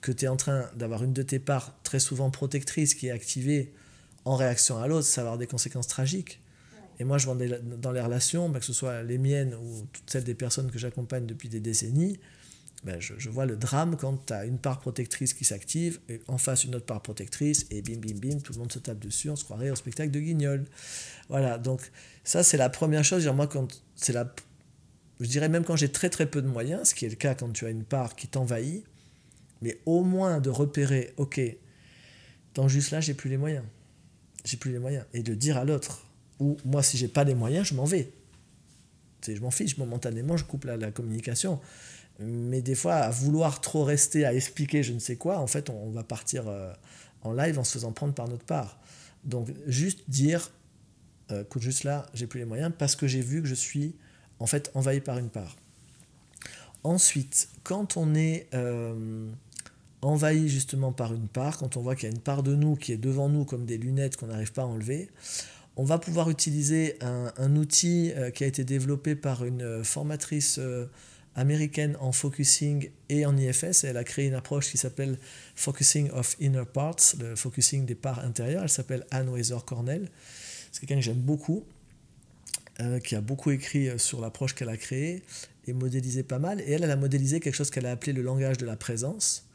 que 0.00 0.12
tu 0.12 0.26
es 0.26 0.28
en 0.28 0.36
train 0.36 0.66
d'avoir 0.76 1.02
une 1.02 1.12
de 1.12 1.22
tes 1.22 1.40
parts 1.40 1.74
très 1.82 1.98
souvent 1.98 2.30
protectrice 2.30 2.94
qui 2.94 3.08
est 3.08 3.12
activée 3.12 3.74
en 4.24 4.36
réaction 4.36 4.78
à 4.78 4.86
l'autre, 4.86 5.06
ça 5.06 5.22
va 5.22 5.28
avoir 5.28 5.38
des 5.38 5.48
conséquences 5.48 5.88
tragiques. 5.88 6.41
Et 7.02 7.04
moi, 7.04 7.18
je 7.18 7.26
vois 7.26 7.34
dans 7.34 7.90
les 7.90 8.00
relations, 8.00 8.48
bah, 8.48 8.60
que 8.60 8.64
ce 8.64 8.72
soit 8.72 9.02
les 9.02 9.18
miennes 9.18 9.56
ou 9.56 9.88
toutes 9.92 10.08
celles 10.08 10.22
des 10.22 10.36
personnes 10.36 10.70
que 10.70 10.78
j'accompagne 10.78 11.26
depuis 11.26 11.48
des 11.48 11.58
décennies, 11.58 12.20
ben, 12.84 13.00
je, 13.00 13.28
vois 13.28 13.44
le 13.44 13.56
drame 13.56 13.96
quand 13.96 14.26
tu 14.26 14.32
as 14.32 14.44
une 14.44 14.58
part 14.58 14.78
protectrice 14.78 15.34
qui 15.34 15.44
s'active, 15.44 15.98
et 16.08 16.20
en 16.28 16.38
face 16.38 16.62
une 16.62 16.76
autre 16.76 16.86
part 16.86 17.02
protectrice, 17.02 17.66
et 17.72 17.82
bim, 17.82 17.96
bim, 17.96 18.14
bim, 18.14 18.38
tout 18.38 18.52
le 18.52 18.60
monde 18.60 18.70
se 18.70 18.78
tape 18.78 19.00
dessus, 19.00 19.30
on 19.30 19.34
se 19.34 19.42
croirait 19.42 19.70
au 19.70 19.74
spectacle 19.74 20.12
de 20.12 20.20
Guignol. 20.20 20.64
Voilà, 21.28 21.58
donc 21.58 21.90
ça 22.22 22.44
c'est 22.44 22.56
la 22.56 22.70
première 22.70 23.02
chose. 23.02 23.26
Moi, 23.26 23.48
quand 23.48 23.82
c'est 23.96 24.12
la, 24.12 24.32
je 25.18 25.26
dirais 25.26 25.48
même 25.48 25.64
quand 25.64 25.74
j'ai 25.74 25.90
très 25.90 26.08
très 26.08 26.26
peu 26.26 26.40
de 26.40 26.46
moyens, 26.46 26.90
ce 26.90 26.94
qui 26.94 27.04
est 27.04 27.10
le 27.10 27.16
cas 27.16 27.34
quand 27.34 27.50
tu 27.52 27.66
as 27.66 27.70
une 27.70 27.82
part 27.82 28.14
qui 28.14 28.28
t'envahit, 28.28 28.84
mais 29.60 29.80
au 29.86 30.04
moins 30.04 30.38
de 30.38 30.50
repérer, 30.50 31.14
ok, 31.16 31.40
dans 32.54 32.68
juste 32.68 32.92
là, 32.92 33.00
j'ai 33.00 33.14
plus 33.14 33.28
les 33.28 33.38
moyens. 33.38 33.64
J'ai 34.44 34.56
plus 34.56 34.70
les 34.70 34.78
moyens. 34.78 35.04
Et 35.14 35.24
de 35.24 35.34
dire 35.34 35.56
à 35.56 35.64
l'autre, 35.64 36.06
ou 36.42 36.56
moi, 36.64 36.82
si 36.82 36.96
j'ai 36.96 37.08
pas 37.08 37.24
les 37.24 37.34
moyens, 37.34 37.68
je 37.68 37.74
m'en 37.74 37.84
vais. 37.84 38.12
je 39.26 39.40
m'en 39.40 39.50
fiche, 39.50 39.78
momentanément, 39.78 40.36
je 40.36 40.44
coupe 40.44 40.64
la, 40.64 40.76
la 40.76 40.90
communication. 40.90 41.60
Mais 42.18 42.60
des 42.60 42.74
fois, 42.74 42.96
à 42.96 43.10
vouloir 43.10 43.60
trop 43.60 43.84
rester 43.84 44.24
à 44.24 44.34
expliquer 44.34 44.82
je 44.82 44.92
ne 44.92 44.98
sais 44.98 45.16
quoi, 45.16 45.38
en 45.38 45.46
fait, 45.46 45.70
on, 45.70 45.90
va 45.90 46.02
partir 46.02 46.48
euh, 46.48 46.72
en 47.22 47.32
live 47.32 47.58
en 47.58 47.64
se 47.64 47.72
faisant 47.72 47.92
prendre 47.92 48.14
par 48.14 48.28
notre 48.28 48.44
part. 48.44 48.78
Donc, 49.24 49.48
juste 49.66 50.00
dire, 50.08 50.50
euh, 51.30 51.42
écoute, 51.42 51.62
juste 51.62 51.84
là, 51.84 52.06
j'ai 52.14 52.26
plus 52.26 52.40
les 52.40 52.46
moyens 52.46 52.72
parce 52.76 52.96
que 52.96 53.06
j'ai 53.06 53.22
vu 53.22 53.40
que 53.40 53.48
je 53.48 53.54
suis 53.54 53.94
en 54.38 54.46
fait 54.46 54.70
envahi 54.74 55.00
par 55.00 55.18
une 55.18 55.30
part. 55.30 55.56
Ensuite, 56.84 57.48
quand 57.62 57.96
on 57.96 58.14
est 58.14 58.48
euh, 58.54 59.30
envahi 60.02 60.48
justement 60.48 60.92
par 60.92 61.14
une 61.14 61.28
part, 61.28 61.58
quand 61.58 61.76
on 61.76 61.80
voit 61.80 61.94
qu'il 61.94 62.08
y 62.08 62.12
a 62.12 62.14
une 62.14 62.20
part 62.20 62.42
de 62.42 62.54
nous 62.56 62.74
qui 62.74 62.92
est 62.92 62.96
devant 62.96 63.28
nous 63.28 63.44
comme 63.44 63.64
des 63.64 63.78
lunettes 63.78 64.16
qu'on 64.16 64.26
n'arrive 64.26 64.52
pas 64.52 64.62
à 64.62 64.66
enlever, 64.66 65.08
on 65.76 65.84
va 65.84 65.98
pouvoir 65.98 66.28
utiliser 66.30 66.98
un, 67.00 67.56
outil 67.56 68.12
qui 68.34 68.44
a 68.44 68.46
été 68.46 68.62
développé 68.64 69.14
par 69.14 69.44
une 69.44 69.82
formatrice 69.84 70.60
américaine 71.34 71.96
en 72.00 72.12
focusing 72.12 72.90
et 73.08 73.24
en 73.24 73.36
IFS. 73.36 73.84
elle 73.84 73.96
a 73.96 74.04
créé 74.04 74.26
une 74.26 74.34
approche 74.34 74.70
qui 74.70 74.78
s'appelle 74.78 75.18
Focusing 75.54 76.10
of 76.10 76.36
Inner 76.40 76.64
Parts, 76.70 77.14
le 77.18 77.36
focusing 77.36 77.86
des 77.86 77.94
parts 77.94 78.18
intérieures. 78.20 78.62
Elle 78.62 78.68
s'appelle 78.68 79.06
Anne 79.10 79.30
Weiser 79.30 79.56
Cornell. 79.64 80.08
C'est 80.70 80.80
quelqu'un 80.80 80.96
que 80.96 81.02
j'aime 81.02 81.20
beaucoup, 81.20 81.64
euh, 82.80 82.98
qui 83.00 83.14
a 83.14 83.20
beaucoup 83.20 83.50
écrit 83.50 83.88
euh, 83.88 83.98
sur 83.98 84.20
l'approche 84.20 84.54
qu'elle 84.54 84.68
a 84.68 84.76
créée 84.76 85.22
et 85.66 85.72
modélisé 85.72 86.22
pas 86.22 86.38
mal. 86.38 86.60
Et 86.60 86.72
elle, 86.72 86.84
elle 86.84 86.90
a 86.90 86.96
modélisé 86.96 87.40
quelque 87.40 87.54
chose 87.54 87.70
qu'elle 87.70 87.86
a 87.86 87.92
appelé 87.92 88.12
le 88.12 88.22
langage 88.22 88.58
de 88.58 88.66
la 88.66 88.76
présence 88.76 89.46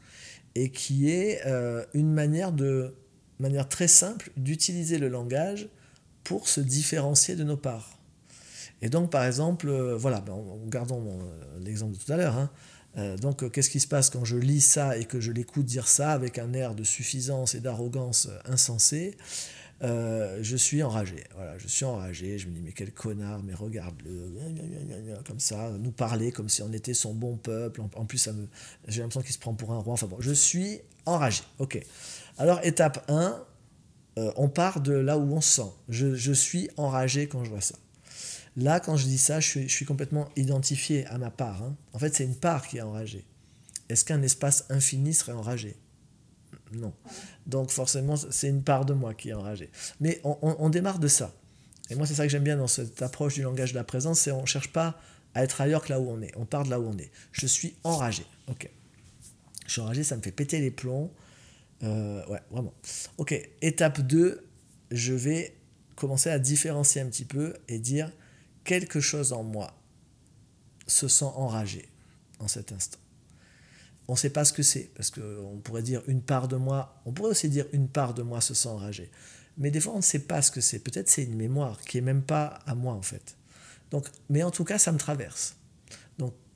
et 0.54 0.70
qui 0.70 1.10
est 1.10 1.40
euh, 1.46 1.84
une 1.94 2.12
manière, 2.12 2.52
de, 2.52 2.94
manière 3.38 3.68
très 3.68 3.88
simple 3.88 4.30
d'utiliser 4.36 4.98
le 4.98 5.08
langage 5.08 5.68
pour 6.28 6.46
se 6.46 6.60
différencier 6.60 7.36
de 7.36 7.42
nos 7.42 7.56
parts. 7.56 7.98
Et 8.82 8.90
donc, 8.90 9.10
par 9.10 9.24
exemple, 9.24 9.70
euh, 9.70 9.96
voilà, 9.96 10.20
ben, 10.20 10.36
gardons 10.66 11.02
euh, 11.08 11.58
l'exemple 11.64 11.94
de 11.94 11.98
tout 11.98 12.12
à 12.12 12.18
l'heure. 12.18 12.36
Hein. 12.36 12.50
Euh, 12.98 13.16
donc, 13.16 13.50
qu'est-ce 13.50 13.70
qui 13.70 13.80
se 13.80 13.86
passe 13.86 14.10
quand 14.10 14.26
je 14.26 14.36
lis 14.36 14.60
ça 14.60 14.98
et 14.98 15.06
que 15.06 15.20
je 15.20 15.32
l'écoute 15.32 15.64
dire 15.64 15.88
ça 15.88 16.12
avec 16.12 16.38
un 16.38 16.52
air 16.52 16.74
de 16.74 16.84
suffisance 16.84 17.54
et 17.54 17.60
d'arrogance 17.60 18.28
insensée 18.44 19.16
je 19.80 20.56
suis 20.56 20.82
enragé. 20.82 21.22
Voilà, 21.36 21.56
je 21.56 21.68
suis 21.68 21.84
enragé. 21.84 22.36
Je 22.36 22.48
me 22.48 22.52
dis, 22.52 22.60
mais 22.60 22.72
quel 22.72 22.90
connard, 22.90 23.44
mais 23.44 23.54
regarde-le, 23.54 24.34
comme 25.24 25.38
ça, 25.38 25.70
nous 25.78 25.92
parler 25.92 26.32
comme 26.32 26.48
si 26.48 26.62
on 26.62 26.72
était 26.72 26.94
son 26.94 27.14
bon 27.14 27.36
peuple. 27.36 27.80
En, 27.94 28.04
plus, 28.04 28.28
j'ai 28.88 29.00
l'impression 29.00 29.22
qu'il 29.22 29.32
se 29.32 29.38
prend 29.38 29.54
pour 29.54 29.72
un 29.72 29.78
roi. 29.78 29.92
Enfin 29.92 30.08
bon, 30.08 30.16
je 30.18 30.32
suis 30.32 30.80
enragé. 31.06 31.42
Ok. 31.60 31.80
Alors, 32.38 32.58
étape 32.64 33.04
1, 33.08 33.40
on 34.36 34.48
part 34.48 34.80
de 34.80 34.92
là 34.92 35.18
où 35.18 35.32
on 35.32 35.40
sent. 35.40 35.70
Je, 35.88 36.14
je 36.14 36.32
suis 36.32 36.70
enragé 36.76 37.28
quand 37.28 37.44
je 37.44 37.50
vois 37.50 37.60
ça. 37.60 37.74
Là, 38.58 38.80
quand 38.80 38.96
je 38.96 39.04
dis 39.04 39.18
ça, 39.18 39.38
je 39.38 39.68
suis, 39.68 39.86
complètement 39.86 40.28
identifié 40.34 41.06
à 41.06 41.16
ma 41.16 41.30
part. 41.30 41.62
Hein. 41.62 41.76
En 41.92 42.00
fait, 42.00 42.12
c'est 42.12 42.24
une 42.24 42.34
part 42.34 42.66
qui 42.66 42.78
est 42.78 42.82
enragée. 42.82 43.24
Est-ce 43.88 44.04
qu'un 44.04 44.20
espace 44.22 44.64
infini 44.68 45.14
serait 45.14 45.32
enragé? 45.32 45.76
Non. 46.72 46.92
Donc 47.46 47.70
forcément, 47.70 48.16
c'est 48.16 48.48
une 48.48 48.64
part 48.64 48.84
de 48.84 48.94
moi 48.94 49.14
qui 49.14 49.28
est 49.28 49.32
enragée. 49.32 49.70
Mais 50.00 50.20
on, 50.24 50.68
démarre 50.70 50.98
de 50.98 51.06
ça. 51.06 51.32
Et 51.88 51.94
moi, 51.94 52.04
c'est 52.04 52.14
ça 52.14 52.24
que 52.24 52.30
j'aime 52.30 52.42
bien 52.42 52.56
dans 52.56 52.66
cette 52.66 53.00
approche 53.00 53.34
du 53.34 53.42
langage 53.42 53.70
de 53.70 53.78
la 53.78 53.84
présence, 53.84 54.18
c'est 54.18 54.32
on 54.32 54.42
ne 54.42 54.46
cherche 54.46 54.72
pas 54.72 55.00
à 55.34 55.44
être 55.44 55.60
ailleurs 55.60 55.84
que 55.84 55.90
là 55.90 56.00
où 56.00 56.10
on 56.10 56.20
est. 56.20 56.32
On 56.36 56.44
part 56.44 56.64
de 56.64 56.70
là 56.70 56.80
où 56.80 56.88
on 56.88 56.98
est. 56.98 57.12
Je 57.30 57.46
suis 57.46 57.76
enragé. 57.84 58.26
Ok. 58.48 58.68
Je 59.66 59.72
suis 59.72 59.80
enragé, 59.80 60.02
ça 60.02 60.16
me 60.16 60.22
fait 60.22 60.32
péter 60.32 60.60
les 60.60 60.72
plombs. 60.72 61.12
Euh, 61.82 62.26
ouais, 62.26 62.40
vraiment. 62.50 62.74
Ok, 63.18 63.34
étape 63.62 64.00
2, 64.00 64.46
je 64.90 65.12
vais 65.14 65.56
commencer 65.96 66.30
à 66.30 66.38
différencier 66.38 67.00
un 67.00 67.06
petit 67.06 67.24
peu 67.24 67.54
et 67.68 67.78
dire 67.78 68.12
quelque 68.64 69.00
chose 69.00 69.32
en 69.32 69.42
moi 69.42 69.72
se 70.86 71.08
sent 71.08 71.24
enragé 71.24 71.88
en 72.38 72.48
cet 72.48 72.72
instant. 72.72 72.98
On 74.08 74.12
ne 74.12 74.18
sait 74.18 74.30
pas 74.30 74.44
ce 74.44 74.52
que 74.52 74.62
c'est, 74.62 74.90
parce 74.94 75.10
qu'on 75.10 75.60
pourrait 75.62 75.82
dire 75.82 76.02
une 76.06 76.22
part 76.22 76.48
de 76.48 76.56
moi, 76.56 77.00
on 77.04 77.12
pourrait 77.12 77.30
aussi 77.30 77.48
dire 77.48 77.66
une 77.72 77.88
part 77.88 78.14
de 78.14 78.22
moi 78.22 78.40
se 78.40 78.54
sent 78.54 78.68
enragé. 78.68 79.10
Mais 79.58 79.70
des 79.70 79.80
fois, 79.80 79.92
on 79.92 79.98
ne 79.98 80.02
sait 80.02 80.20
pas 80.20 80.40
ce 80.40 80.50
que 80.50 80.60
c'est. 80.60 80.78
Peut-être 80.78 81.10
c'est 81.10 81.24
une 81.24 81.36
mémoire 81.36 81.80
qui 81.82 81.98
est 81.98 82.02
même 82.02 82.22
pas 82.22 82.60
à 82.64 82.74
moi, 82.74 82.94
en 82.94 83.02
fait. 83.02 83.36
Donc, 83.90 84.06
mais 84.30 84.42
en 84.42 84.50
tout 84.50 84.64
cas, 84.64 84.78
ça 84.78 84.92
me 84.92 84.98
traverse. 84.98 85.56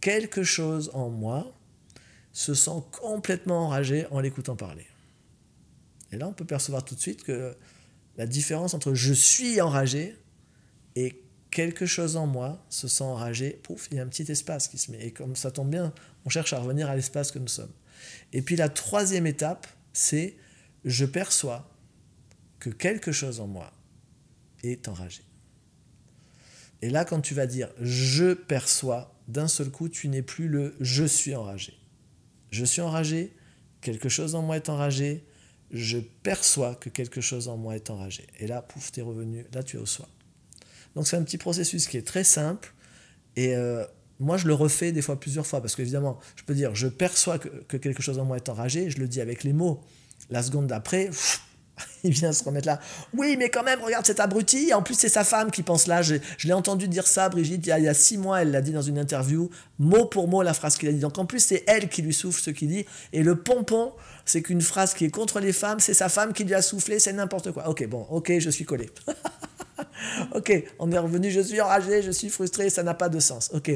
quelque 0.00 0.43
chose 0.43 0.91
en 0.95 1.11
moi 1.11 1.55
se 2.33 2.55
sent 2.55 2.83
complètement 2.91 3.67
enragé 3.67 4.07
en 4.11 4.19
l'écoutant 4.19 4.57
parler. 4.57 4.87
Et 6.12 6.19
là, 6.19 6.28
on 6.28 6.33
peut 6.33 6.45
percevoir 6.45 6.85
tout 6.85 6.95
de 6.95 7.00
suite 7.00 7.25
que 7.25 7.57
la 8.16 8.26
différence 8.26 8.75
entre 8.75 8.95
je 8.95 9.12
suis 9.12 9.61
enragé 9.61 10.16
et 10.95 11.23
quelque 11.50 11.87
chose 11.87 12.16
en 12.16 12.26
moi 12.26 12.64
se 12.69 12.88
sent 12.88 13.04
enragé, 13.04 13.50
pouf, 13.62 13.88
il 13.90 13.97
y 13.97 14.00
a 14.00 14.02
un 14.02 14.07
petit 14.07 14.31
espace 14.31 14.69
qui 14.69 14.78
se 14.78 14.90
met. 14.90 15.07
Et 15.07 15.11
comme 15.11 15.37
ça 15.37 15.50
tombe 15.50 15.71
bien, 15.71 15.92
on 16.25 16.28
cherche 16.28 16.52
à 16.52 16.61
revenir 16.61 16.90
à 16.90 16.97
l'espace 16.97 17.33
que 17.33 17.38
nous 17.38 17.49
sommes. 17.49 17.73
Et 18.33 18.42
puis 18.42 18.57
la 18.57 18.69
troisième 18.69 19.26
étape, 19.26 19.66
c'est 19.92 20.37
je 20.85 21.04
perçois 21.04 21.71
que 22.59 22.71
quelque 22.71 23.12
chose 23.12 23.40
en 23.40 23.47
moi 23.47 23.73
est 24.62 24.88
enragé. 24.88 25.23
Et 26.81 26.90
là, 26.90 27.04
quand 27.04 27.21
tu 27.21 27.35
vas 27.35 27.47
dire 27.47 27.71
je 27.81 28.35
perçois, 28.35 29.14
d'un 29.28 29.49
seul 29.49 29.71
coup, 29.71 29.88
tu 29.88 30.09
n'es 30.09 30.23
plus 30.23 30.49
le 30.49 30.75
je 30.81 31.04
suis 31.04 31.35
enragé. 31.35 31.78
Je 32.50 32.64
suis 32.64 32.83
enragé, 32.83 33.35
quelque 33.81 34.09
chose 34.09 34.35
en 34.35 34.42
moi 34.42 34.57
est 34.57 34.69
enragé, 34.69 35.25
je 35.73 35.99
perçois 35.99 36.75
que 36.75 36.88
quelque 36.88 37.21
chose 37.21 37.49
en 37.49 37.57
moi 37.57 37.75
est 37.75 37.91
enragé. 37.91 38.26
Et 38.38 38.47
là, 38.47 38.62
pouf, 38.62 38.93
tu 38.93 39.00
es 39.00 39.02
revenu, 39.02 39.47
là 39.52 39.62
tu 39.62 39.76
es 39.76 39.81
au 39.81 39.87
soi. 39.87 40.09
Donc 40.95 41.07
c'est 41.07 41.17
un 41.17 41.23
petit 41.23 41.38
processus 41.38 41.88
qui 41.88 41.97
est 41.97 42.07
très 42.07 42.25
simple. 42.25 42.75
Et 43.37 43.57
euh, 43.57 43.85
moi, 44.21 44.37
je 44.37 44.47
le 44.47 44.55
refais 44.55 44.93
des 44.93 45.02
fois 45.02 45.19
plusieurs 45.19 45.47
fois, 45.47 45.61
parce 45.61 45.75
qu'évidemment, 45.75 46.19
je 46.37 46.45
peux 46.45 46.55
dire, 46.55 46.75
je 46.75 46.87
perçois 46.88 47.38
que, 47.38 47.49
que, 47.49 47.76
quelque 47.76 48.02
chose 48.02 48.19
en 48.19 48.25
moi 48.25 48.37
est 48.37 48.49
enragé, 48.49 48.91
je 48.91 48.99
le 48.99 49.09
dis 49.09 49.21
avec 49.21 49.43
les 49.43 49.52
mots. 49.52 49.83
La 50.31 50.43
seconde 50.43 50.67
d'après, 50.67 51.11
il 52.05 52.12
vient 52.12 52.33
se 52.33 52.45
remettre 52.45 52.67
là. 52.67 52.81
Oui, 53.17 53.37
mais 53.39 53.49
quand 53.49 53.62
même, 53.62 53.81
regarde 53.81 54.07
cet 54.07 54.21
abruti. 54.21 54.73
En 54.75 54.83
plus, 54.83 54.95
c'est 54.95 55.09
sa 55.09 55.25
femme 55.25 55.51
qui 55.51 55.62
pense 55.62 55.87
là. 55.87 56.03
Je, 56.03 56.17
l'ai 56.45 56.53
entendu 56.53 56.89
dire 56.89 57.07
ça, 57.07 57.29
Brigitte, 57.29 57.67
il 57.67 57.83
y, 57.83 57.89
a, 57.89 57.95
six 57.95 58.19
mois, 58.19 58.43
elle 58.43 58.51
l'a 58.51 58.61
dit 58.61 58.73
dans 58.73 58.83
une 58.83 58.99
interview, 58.99 59.51
mot 59.79 60.07
pour 60.07 60.29
mot 60.29 60.43
la 60.43 60.55
phrase 60.55 60.77
qu'il 60.77 60.89
a 60.89 60.93
dit. 60.93 60.99
Donc 60.99 61.19
en 61.19 61.27
plus, 61.27 61.41
c'est 61.41 61.65
elle 61.67 61.89
qui 61.89 62.03
lui 62.03 62.12
souffle 62.12 62.41
ce 62.41 62.51
qu'il 62.51 62.69
dit. 62.69 62.87
Et 63.12 63.23
le 63.23 63.37
pompon, 63.37 63.93
c'est 64.25 64.43
qu'une 64.43 64.61
phrase 64.61 64.95
qui 64.95 65.05
est 65.05 65.11
contre 65.11 65.41
les 65.41 65.53
femmes, 65.53 65.81
c'est 65.81 65.95
sa 65.95 66.09
femme 66.09 66.33
qui 66.33 66.45
lui 66.45 66.55
a 66.55 66.62
soufflé, 66.62 66.99
c'est 66.99 67.12
n'importe 67.12 67.53
quoi. 67.53 67.69
Ok, 67.69 67.87
bon, 67.87 68.07
ok, 68.11 68.39
je 68.39 68.51
suis 68.51 68.65
collé. 68.65 68.91
ok, 70.35 70.65
on 70.79 70.91
est 70.93 70.99
revenu, 70.99 71.31
je 71.31 71.41
suis 71.41 71.61
enragé, 71.61 72.03
je 72.03 72.11
suis 72.11 72.29
frustré, 72.29 72.71
ça 72.71 72.83
n'a 72.83 72.95
pas 72.95 73.09
de 73.09 73.21
sens. 73.21 73.51
Ok, 73.53 73.71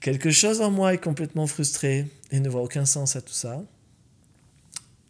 quelque 0.00 0.30
chose 0.30 0.60
en 0.60 0.70
moi 0.70 0.94
est 0.94 1.02
complètement 1.02 1.46
frustré 1.46 2.06
et 2.30 2.40
ne 2.40 2.48
voit 2.48 2.62
aucun 2.62 2.84
sens 2.84 3.16
à 3.16 3.20
tout 3.20 3.32
ça. 3.32 3.62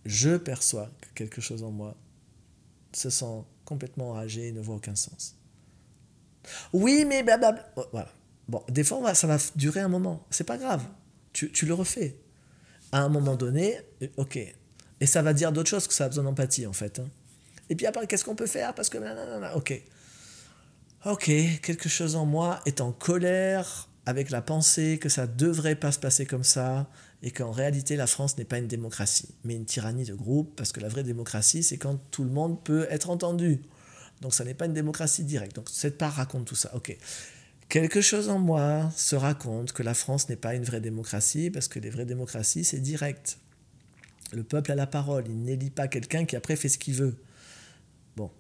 Je 0.05 0.37
perçois 0.37 0.91
que 1.01 1.09
quelque 1.15 1.41
chose 1.41 1.63
en 1.63 1.71
moi 1.71 1.97
se 2.93 3.11
sent 3.11 3.45
complètement 3.65 4.11
enragé 4.11 4.49
et 4.49 4.53
ne 4.53 4.61
voit 4.61 4.77
aucun 4.77 4.95
sens. 4.95 5.37
Oui, 6.73 7.05
mais 7.07 7.23
blablabla. 7.23 7.73
Oh, 7.77 7.85
voilà. 7.93 8.13
Bon, 8.49 8.63
des 8.69 8.83
fois, 8.83 9.15
ça 9.15 9.27
va 9.27 9.39
durer 9.55 9.81
un 9.81 9.89
moment. 9.89 10.27
C'est 10.31 10.45
pas 10.45 10.57
grave. 10.57 10.83
Tu, 11.33 11.53
tu, 11.53 11.67
le 11.67 11.75
refais. 11.75 12.17
À 12.93 13.03
un 13.03 13.09
moment 13.09 13.37
donné, 13.37 13.79
euh, 14.03 14.09
ok. 14.17 14.39
Et 15.01 15.07
ça 15.07 15.23
va 15.23 15.33
dire 15.33 15.53
d'autres 15.53 15.71
choses 15.71 15.87
que 15.87 15.95
ça 15.95 16.07
a 16.07 16.09
besoin 16.09 16.25
d'empathie, 16.25 16.67
en 16.67 16.73
fait. 16.73 16.99
Hein. 16.99 17.09
Et 17.69 17.77
puis 17.77 17.87
après, 17.87 18.07
qu'est-ce 18.07 18.25
qu'on 18.25 18.35
peut 18.35 18.49
faire 18.49 18.75
Parce 18.75 18.91
que. 18.91 18.99
Ok. 19.57 19.81
Ok, 21.07 21.25
quelque 21.63 21.89
chose 21.89 22.17
en 22.17 22.27
moi 22.27 22.61
est 22.67 22.81
en 22.81 22.93
colère 22.93 23.89
avec 24.05 24.31
la 24.31 24.43
pensée 24.43 24.99
que 24.99 25.09
ça 25.09 25.27
devrait 25.27 25.77
pas 25.77 25.93
se 25.93 25.99
passer 25.99 26.27
comme 26.27 26.45
ça 26.45 26.91
et 27.23 27.31
qu'en 27.31 27.51
réalité 27.51 27.97
la 27.97 28.07
France 28.07 28.39
n'est 28.39 28.45
pas 28.45 28.59
une 28.59 28.67
démocratie, 28.67 29.35
mais 29.45 29.55
une 29.55 29.67
tyrannie 29.67 30.05
de 30.05 30.15
groupe, 30.15 30.55
parce 30.57 30.73
que 30.73 30.81
la 30.81 30.89
vraie 30.89 31.03
démocratie, 31.03 31.63
c'est 31.63 31.79
quand 31.79 31.97
tout 32.11 32.25
le 32.25 32.31
monde 32.31 32.63
peut 32.63 32.87
être 32.91 33.11
entendu. 33.11 33.61
Donc 34.21 34.35
ça 34.35 34.45
n'est 34.45 34.55
pas 34.55 34.67
une 34.67 34.75
démocratie 34.75 35.25
directe. 35.25 35.57
Donc 35.57 35.69
cette 35.71 35.99
part 35.99 36.15
raconte 36.15 36.47
tout 36.47 36.55
ça. 36.55 36.75
Ok. 36.75 36.97
Quelque 37.69 38.01
chose 38.01 38.29
en 38.29 38.39
moi 38.39 38.91
se 38.97 39.15
raconte 39.15 39.73
que 39.73 39.83
la 39.83 39.95
France 39.95 40.29
n'est 40.29 40.37
pas 40.37 40.55
une 40.55 40.65
vraie 40.65 40.81
démocratie, 40.81 41.51
parce 41.51 41.69
que 41.69 41.79
les 41.79 41.91
vraies 41.91 42.07
démocraties, 42.07 42.65
c'est 42.65 42.81
direct. 42.81 43.39
Le 44.33 44.43
peuple 44.43 44.73
a 44.73 44.75
la 44.75 44.87
parole, 44.87 45.25
il 45.29 45.43
n'élit 45.43 45.71
pas 45.71 45.89
quelqu'un 45.89 46.25
qui 46.25 46.37
après 46.37 46.57
fait 46.57 46.69
ce 46.69 46.79
qu'il 46.79 46.95
veut. 46.95 47.17
Bon, 48.17 48.31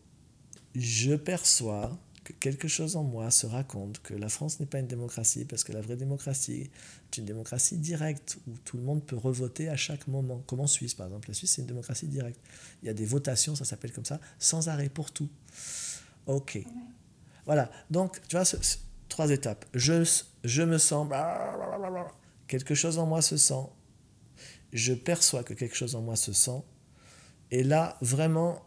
je 0.74 1.14
perçois 1.14 1.98
quelque 2.40 2.68
chose 2.68 2.96
en 2.96 3.02
moi 3.02 3.30
se 3.30 3.46
raconte 3.46 4.00
que 4.02 4.14
la 4.14 4.28
France 4.28 4.60
n'est 4.60 4.66
pas 4.66 4.78
une 4.78 4.86
démocratie, 4.86 5.44
parce 5.44 5.64
que 5.64 5.72
la 5.72 5.80
vraie 5.80 5.96
démocratie 5.96 6.70
est 7.10 7.16
une 7.16 7.24
démocratie 7.24 7.76
directe, 7.78 8.38
où 8.46 8.52
tout 8.64 8.76
le 8.76 8.82
monde 8.82 9.04
peut 9.04 9.16
revoter 9.16 9.68
à 9.68 9.76
chaque 9.76 10.06
moment, 10.06 10.42
comme 10.46 10.60
en 10.60 10.66
Suisse 10.66 10.94
par 10.94 11.06
exemple. 11.06 11.28
La 11.28 11.34
Suisse, 11.34 11.52
c'est 11.52 11.62
une 11.62 11.68
démocratie 11.68 12.06
directe. 12.06 12.40
Il 12.82 12.86
y 12.86 12.88
a 12.88 12.94
des 12.94 13.06
votations, 13.06 13.54
ça 13.54 13.64
s'appelle 13.64 13.92
comme 13.92 14.04
ça, 14.04 14.20
sans 14.38 14.68
arrêt 14.68 14.88
pour 14.88 15.10
tout. 15.10 15.28
Ok. 16.26 16.58
Voilà, 17.46 17.70
donc 17.90 18.20
tu 18.28 18.36
vois, 18.36 18.44
trois 19.08 19.30
étapes. 19.30 19.64
Je, 19.74 20.08
je 20.44 20.62
me 20.62 20.78
sens... 20.78 21.08
Quelque 22.46 22.74
chose 22.74 22.98
en 22.98 23.06
moi 23.06 23.22
se 23.22 23.36
sent. 23.36 23.66
Je 24.72 24.92
perçois 24.92 25.44
que 25.44 25.54
quelque 25.54 25.76
chose 25.76 25.94
en 25.94 26.02
moi 26.02 26.16
se 26.16 26.32
sent. 26.32 26.62
Et 27.52 27.62
là, 27.62 27.96
vraiment, 28.00 28.62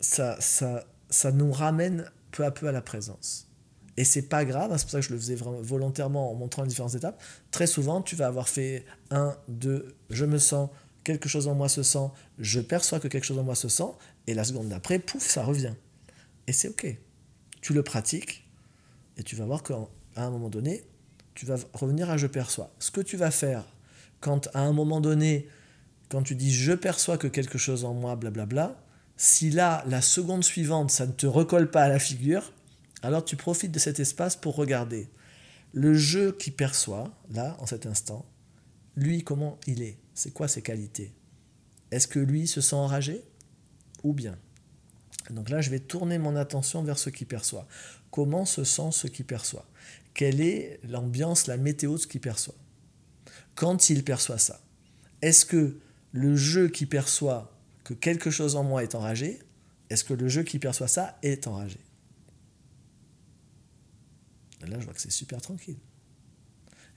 ça, 0.00 0.40
ça, 0.40 0.84
ça 1.10 1.32
nous 1.32 1.52
ramène 1.52 2.10
peu 2.34 2.44
à 2.44 2.50
peu 2.50 2.66
à 2.66 2.72
la 2.72 2.82
présence. 2.82 3.48
Et 3.96 4.04
c'est 4.04 4.22
pas 4.22 4.44
grave, 4.44 4.72
hein, 4.72 4.78
c'est 4.78 4.84
pour 4.84 4.90
ça 4.90 5.00
que 5.00 5.06
je 5.06 5.12
le 5.12 5.18
faisais 5.18 5.36
vraiment 5.36 5.60
volontairement 5.60 6.30
en 6.30 6.34
montrant 6.34 6.62
les 6.62 6.68
différentes 6.68 6.94
étapes. 6.94 7.22
Très 7.52 7.68
souvent, 7.68 8.02
tu 8.02 8.16
vas 8.16 8.26
avoir 8.26 8.48
fait 8.48 8.84
un, 9.10 9.36
deux, 9.46 9.94
je 10.10 10.24
me 10.24 10.38
sens, 10.38 10.68
quelque 11.04 11.28
chose 11.28 11.46
en 11.46 11.54
moi 11.54 11.68
se 11.68 11.84
sent, 11.84 12.08
je 12.38 12.60
perçois 12.60 12.98
que 12.98 13.06
quelque 13.06 13.24
chose 13.24 13.38
en 13.38 13.44
moi 13.44 13.54
se 13.54 13.68
sent, 13.68 13.92
et 14.26 14.34
la 14.34 14.42
seconde 14.42 14.68
d'après, 14.68 14.98
pouf, 14.98 15.22
ça 15.22 15.44
revient. 15.44 15.74
Et 16.48 16.52
c'est 16.52 16.68
ok. 16.68 16.86
Tu 17.60 17.72
le 17.72 17.82
pratiques, 17.82 18.48
et 19.16 19.22
tu 19.22 19.36
vas 19.36 19.44
voir 19.44 19.62
qu'à 19.62 19.76
un 20.16 20.30
moment 20.30 20.48
donné, 20.48 20.82
tu 21.34 21.46
vas 21.46 21.56
revenir 21.72 22.10
à 22.10 22.16
je 22.16 22.26
perçois. 22.26 22.72
Ce 22.80 22.90
que 22.90 23.00
tu 23.00 23.16
vas 23.16 23.30
faire 23.30 23.64
quand 24.20 24.48
à 24.54 24.60
un 24.60 24.72
moment 24.72 25.00
donné, 25.00 25.48
quand 26.08 26.22
tu 26.22 26.34
dis 26.34 26.52
je 26.52 26.72
perçois 26.72 27.18
que 27.18 27.28
quelque 27.28 27.58
chose 27.58 27.84
en 27.84 27.94
moi, 27.94 28.16
blablabla, 28.16 28.83
si 29.16 29.50
là, 29.50 29.84
la 29.86 30.02
seconde 30.02 30.44
suivante, 30.44 30.90
ça 30.90 31.06
ne 31.06 31.12
te 31.12 31.26
recolle 31.26 31.70
pas 31.70 31.82
à 31.82 31.88
la 31.88 31.98
figure, 31.98 32.52
alors 33.02 33.24
tu 33.24 33.36
profites 33.36 33.72
de 33.72 33.78
cet 33.78 34.00
espace 34.00 34.36
pour 34.36 34.56
regarder 34.56 35.08
le 35.74 35.94
jeu 35.94 36.32
qui 36.32 36.50
perçoit, 36.52 37.12
là, 37.30 37.56
en 37.58 37.66
cet 37.66 37.84
instant, 37.86 38.24
lui, 38.96 39.24
comment 39.24 39.58
il 39.66 39.82
est. 39.82 39.98
C'est 40.14 40.32
quoi 40.32 40.46
ses 40.46 40.62
qualités? 40.62 41.12
Est-ce 41.90 42.06
que 42.06 42.20
lui 42.20 42.46
se 42.46 42.60
sent 42.60 42.76
enragé? 42.76 43.24
Ou 44.04 44.12
bien? 44.12 44.38
Donc 45.30 45.50
là, 45.50 45.60
je 45.60 45.70
vais 45.70 45.80
tourner 45.80 46.18
mon 46.18 46.36
attention 46.36 46.84
vers 46.84 46.98
ce 46.98 47.10
qui 47.10 47.24
perçoit. 47.24 47.66
Comment 48.12 48.44
se 48.44 48.62
sent 48.62 48.90
ce 48.92 49.08
qui 49.08 49.24
perçoit? 49.24 49.66
Quelle 50.14 50.40
est 50.40 50.78
l'ambiance, 50.84 51.48
la 51.48 51.56
météo 51.56 51.94
de 51.94 51.98
ce 51.98 52.06
qui 52.06 52.20
perçoit? 52.20 52.54
Quand 53.56 53.90
il 53.90 54.04
perçoit 54.04 54.38
ça, 54.38 54.60
est-ce 55.22 55.44
que 55.44 55.80
le 56.12 56.36
jeu 56.36 56.68
qui 56.68 56.86
perçoit 56.86 57.53
que 57.84 57.94
quelque 57.94 58.30
chose 58.30 58.56
en 58.56 58.64
moi 58.64 58.82
est 58.82 58.94
enragé, 58.94 59.38
est-ce 59.90 60.04
que 60.04 60.14
le 60.14 60.28
jeu 60.28 60.42
qui 60.42 60.58
perçoit 60.58 60.88
ça 60.88 61.18
est 61.22 61.46
enragé? 61.46 61.78
Là, 64.62 64.80
je 64.80 64.84
vois 64.84 64.94
que 64.94 65.00
c'est 65.00 65.10
super 65.10 65.42
tranquille. 65.42 65.76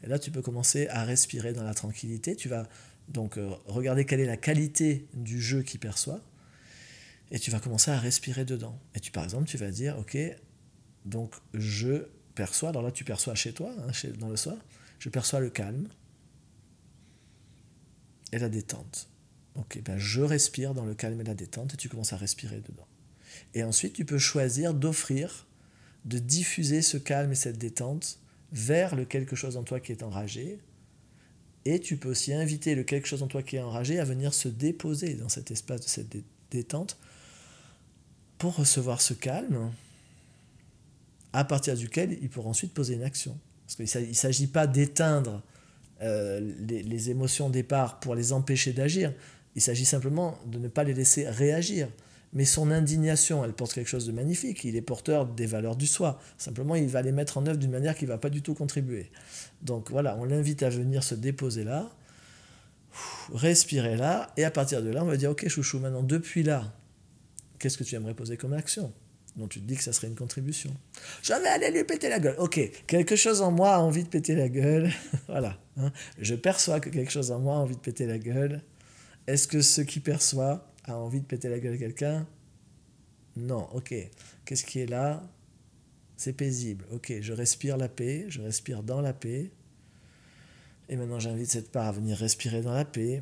Et 0.03 0.07
là, 0.07 0.19
tu 0.19 0.31
peux 0.31 0.41
commencer 0.41 0.87
à 0.87 1.03
respirer 1.03 1.53
dans 1.53 1.63
la 1.63 1.73
tranquillité. 1.73 2.35
Tu 2.35 2.47
vas 2.47 2.67
donc 3.09 3.37
euh, 3.37 3.49
regarder 3.65 4.05
quelle 4.05 4.19
est 4.19 4.25
la 4.25 4.37
qualité 4.37 5.07
du 5.13 5.41
jeu 5.41 5.63
qui 5.63 5.77
perçoit. 5.77 6.21
Et 7.29 7.39
tu 7.39 7.51
vas 7.51 7.59
commencer 7.59 7.91
à 7.91 7.99
respirer 7.99 8.45
dedans. 8.45 8.79
Et 8.95 9.01
tu, 9.01 9.11
par 9.11 9.25
exemple, 9.25 9.45
tu 9.49 9.57
vas 9.57 9.69
dire, 9.69 9.97
OK, 9.99 10.17
donc 11.05 11.35
je 11.53 12.07
perçois, 12.35 12.69
alors 12.69 12.83
là, 12.83 12.91
tu 12.91 13.03
perçois 13.03 13.35
chez 13.35 13.51
toi, 13.51 13.73
hein, 13.79 13.91
dans 14.17 14.29
le 14.29 14.37
soir, 14.37 14.57
je 14.99 15.09
perçois 15.09 15.39
le 15.39 15.49
calme 15.49 15.89
et 18.31 18.39
la 18.39 18.47
détente. 18.47 19.09
Ok, 19.57 19.81
ben 19.83 19.97
je 19.97 20.21
respire 20.21 20.73
dans 20.73 20.85
le 20.85 20.93
calme 20.93 21.19
et 21.19 21.23
la 21.23 21.33
détente 21.33 21.73
et 21.73 21.77
tu 21.77 21.89
commences 21.89 22.13
à 22.13 22.17
respirer 22.17 22.57
dedans. 22.57 22.87
Et 23.53 23.63
ensuite, 23.63 23.93
tu 23.93 24.05
peux 24.05 24.19
choisir 24.19 24.73
d'offrir, 24.73 25.47
de 26.05 26.19
diffuser 26.19 26.81
ce 26.81 26.97
calme 26.97 27.31
et 27.31 27.35
cette 27.35 27.57
détente 27.57 28.19
vers 28.51 28.95
le 28.95 29.05
quelque 29.05 29.35
chose 29.35 29.57
en 29.57 29.63
toi 29.63 29.79
qui 29.79 29.91
est 29.91 30.03
enragé. 30.03 30.59
Et 31.65 31.79
tu 31.79 31.97
peux 31.97 32.09
aussi 32.09 32.33
inviter 32.33 32.75
le 32.75 32.83
quelque 32.83 33.07
chose 33.07 33.23
en 33.23 33.27
toi 33.27 33.43
qui 33.43 33.57
est 33.57 33.61
enragé 33.61 33.99
à 33.99 34.05
venir 34.05 34.33
se 34.33 34.47
déposer 34.47 35.15
dans 35.15 35.29
cet 35.29 35.51
espace 35.51 35.81
de 35.81 35.87
cette 35.87 36.15
détente 36.51 36.97
pour 38.37 38.55
recevoir 38.55 39.01
ce 39.01 39.13
calme, 39.13 39.71
à 41.33 41.43
partir 41.43 41.75
duquel 41.75 42.17
il 42.21 42.29
pourra 42.29 42.49
ensuite 42.49 42.73
poser 42.73 42.93
une 42.93 43.03
action. 43.03 43.37
Parce 43.65 43.91
qu'il 43.91 44.07
ne 44.07 44.13
s'agit 44.13 44.47
pas 44.47 44.67
d'éteindre 44.67 45.41
euh, 46.01 46.39
les, 46.59 46.83
les, 46.83 47.09
émotions 47.09 47.47
au 47.47 47.49
départ 47.49 47.99
pour 47.99 48.13
les 48.13 48.31
empêcher 48.31 48.71
d'agir, 48.71 49.13
il 49.57 49.61
s'agit 49.61 49.85
simplement 49.85 50.37
de 50.45 50.59
ne 50.59 50.67
pas 50.67 50.83
les 50.83 50.93
laisser 50.93 51.27
réagir. 51.27 51.89
Mais 52.31 52.45
son 52.45 52.69
indignation, 52.69 53.43
elle 53.43 53.53
porte 53.53 53.73
quelque 53.73 53.87
chose 53.87 54.05
de 54.05 54.11
magnifique. 54.11 54.63
Il 54.63 54.75
est 54.75 54.83
porteur 54.83 55.25
des 55.25 55.47
valeurs 55.47 55.75
du 55.75 55.87
soi. 55.87 56.21
Simplement, 56.37 56.75
il 56.75 56.87
va 56.87 57.01
les 57.01 57.11
mettre 57.11 57.39
en 57.39 57.47
œuvre 57.47 57.57
d'une 57.57 57.71
manière 57.71 57.95
qui 57.95 58.03
ne 58.03 58.09
va 58.09 58.19
pas 58.19 58.29
du 58.29 58.43
tout 58.43 58.53
contribuer. 58.53 59.09
Donc 59.63 59.89
voilà, 59.89 60.15
on 60.19 60.25
l'invite 60.25 60.61
à 60.61 60.69
venir 60.69 61.03
se 61.03 61.15
déposer 61.15 61.63
là, 61.63 61.89
respirer 63.33 63.97
là, 63.97 64.31
et 64.37 64.45
à 64.45 64.51
partir 64.51 64.83
de 64.83 64.91
là, 64.91 65.03
on 65.03 65.07
va 65.07 65.17
dire, 65.17 65.31
ok 65.31 65.47
chouchou, 65.47 65.79
maintenant, 65.79 66.03
depuis 66.03 66.43
là, 66.43 66.71
qu'est-ce 67.57 67.79
que 67.79 67.83
tu 67.83 67.95
aimerais 67.95 68.13
poser 68.13 68.37
comme 68.37 68.53
action? 68.53 68.93
Donc 69.37 69.49
tu 69.49 69.59
te 69.59 69.65
dis 69.65 69.75
que 69.75 69.83
ça 69.83 69.91
serait 69.91 70.07
une 70.07 70.15
contribution. 70.15 70.69
Je 71.23 71.33
vais 71.33 71.47
aller 71.47 71.71
lui 71.71 71.83
péter 71.83 72.09
la 72.09 72.19
gueule. 72.19 72.35
Ok, 72.37 72.59
quelque 72.85 73.15
chose 73.15 73.41
en 73.41 73.49
moi 73.49 73.73
a 73.73 73.79
envie 73.79 74.03
de 74.03 74.09
péter 74.09 74.35
la 74.35 74.49
gueule. 74.49 74.91
voilà. 75.27 75.57
Hein. 75.77 75.91
Je 76.19 76.35
perçois 76.35 76.79
que 76.79 76.89
quelque 76.89 77.11
chose 77.11 77.31
en 77.31 77.39
moi 77.39 77.55
a 77.55 77.57
envie 77.57 77.75
de 77.75 77.81
péter 77.81 78.05
la 78.05 78.19
gueule. 78.19 78.61
Est-ce 79.27 79.47
que 79.47 79.61
ce 79.61 79.81
qui 79.81 79.99
perçoit 79.99 80.73
a 80.85 80.97
envie 80.97 81.19
de 81.19 81.25
péter 81.25 81.49
la 81.49 81.59
gueule 81.59 81.75
à 81.75 81.77
quelqu'un? 81.77 82.27
Non, 83.35 83.67
ok. 83.73 83.93
Qu'est-ce 84.45 84.63
qui 84.63 84.79
est 84.79 84.85
là? 84.85 85.21
C'est 86.15 86.33
paisible. 86.33 86.85
Ok, 86.91 87.13
je 87.21 87.33
respire 87.33 87.77
la 87.77 87.89
paix, 87.89 88.25
je 88.29 88.41
respire 88.41 88.81
dans 88.83 89.01
la 89.01 89.13
paix. 89.13 89.51
Et 90.89 90.95
maintenant 90.95 91.19
j'invite 91.19 91.51
cette 91.51 91.71
part 91.71 91.87
à 91.87 91.91
venir 91.91 92.17
respirer 92.17 92.61
dans 92.61 92.73
la 92.73 92.85
paix. 92.85 93.21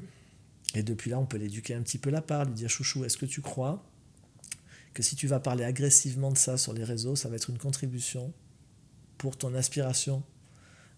Et 0.75 0.83
depuis 0.83 1.09
là, 1.09 1.19
on 1.19 1.25
peut 1.25 1.38
l'éduquer 1.38 1.74
un 1.74 1.81
petit 1.81 1.97
peu 1.97 2.09
la 2.09 2.21
part, 2.21 2.45
lui 2.45 2.53
dire 2.53 2.69
chouchou, 2.69 3.03
est-ce 3.05 3.17
que 3.17 3.25
tu 3.25 3.41
crois 3.41 3.83
que 4.93 5.03
si 5.03 5.15
tu 5.15 5.27
vas 5.27 5.39
parler 5.39 5.63
agressivement 5.63 6.31
de 6.31 6.38
ça 6.38 6.57
sur 6.57 6.74
les 6.74 6.83
réseaux, 6.83 7.15
ça 7.15 7.27
va 7.27 7.35
être 7.35 7.50
une 7.50 7.57
contribution 7.57 8.33
pour 9.17 9.38
ton 9.38 9.53
aspiration 9.55 10.24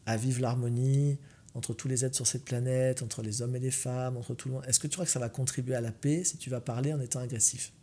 à 0.06 0.18
vivre 0.18 0.42
l'harmonie 0.42 1.18
entre 1.58 1.74
tous 1.74 1.88
les 1.88 2.06
êtres 2.06 2.16
sur 2.16 2.28
cette 2.28 2.46
planète, 2.46 3.02
entre 3.02 3.24
les 3.24 3.42
hommes 3.42 3.56
et 3.56 3.60
les 3.60 3.72
femmes, 3.72 4.16
entre 4.16 4.36
tout 4.36 4.48
le 4.48 4.54
monde. 4.54 4.64
Est-ce 4.68 4.80
que 4.80 4.86
tu 4.86 4.94
crois 4.94 5.06
que 5.06 5.12
ça 5.12 5.20
va 5.20 5.28
contribuer 5.28 5.74
à 5.74 5.82
la 5.82 5.92
paix 5.92 6.24
si 6.24 6.38
tu 6.38 6.52
vas 6.52 6.62
parler 6.62 6.94
en 6.94 7.02
étant 7.02 7.20
agressif? 7.20 7.74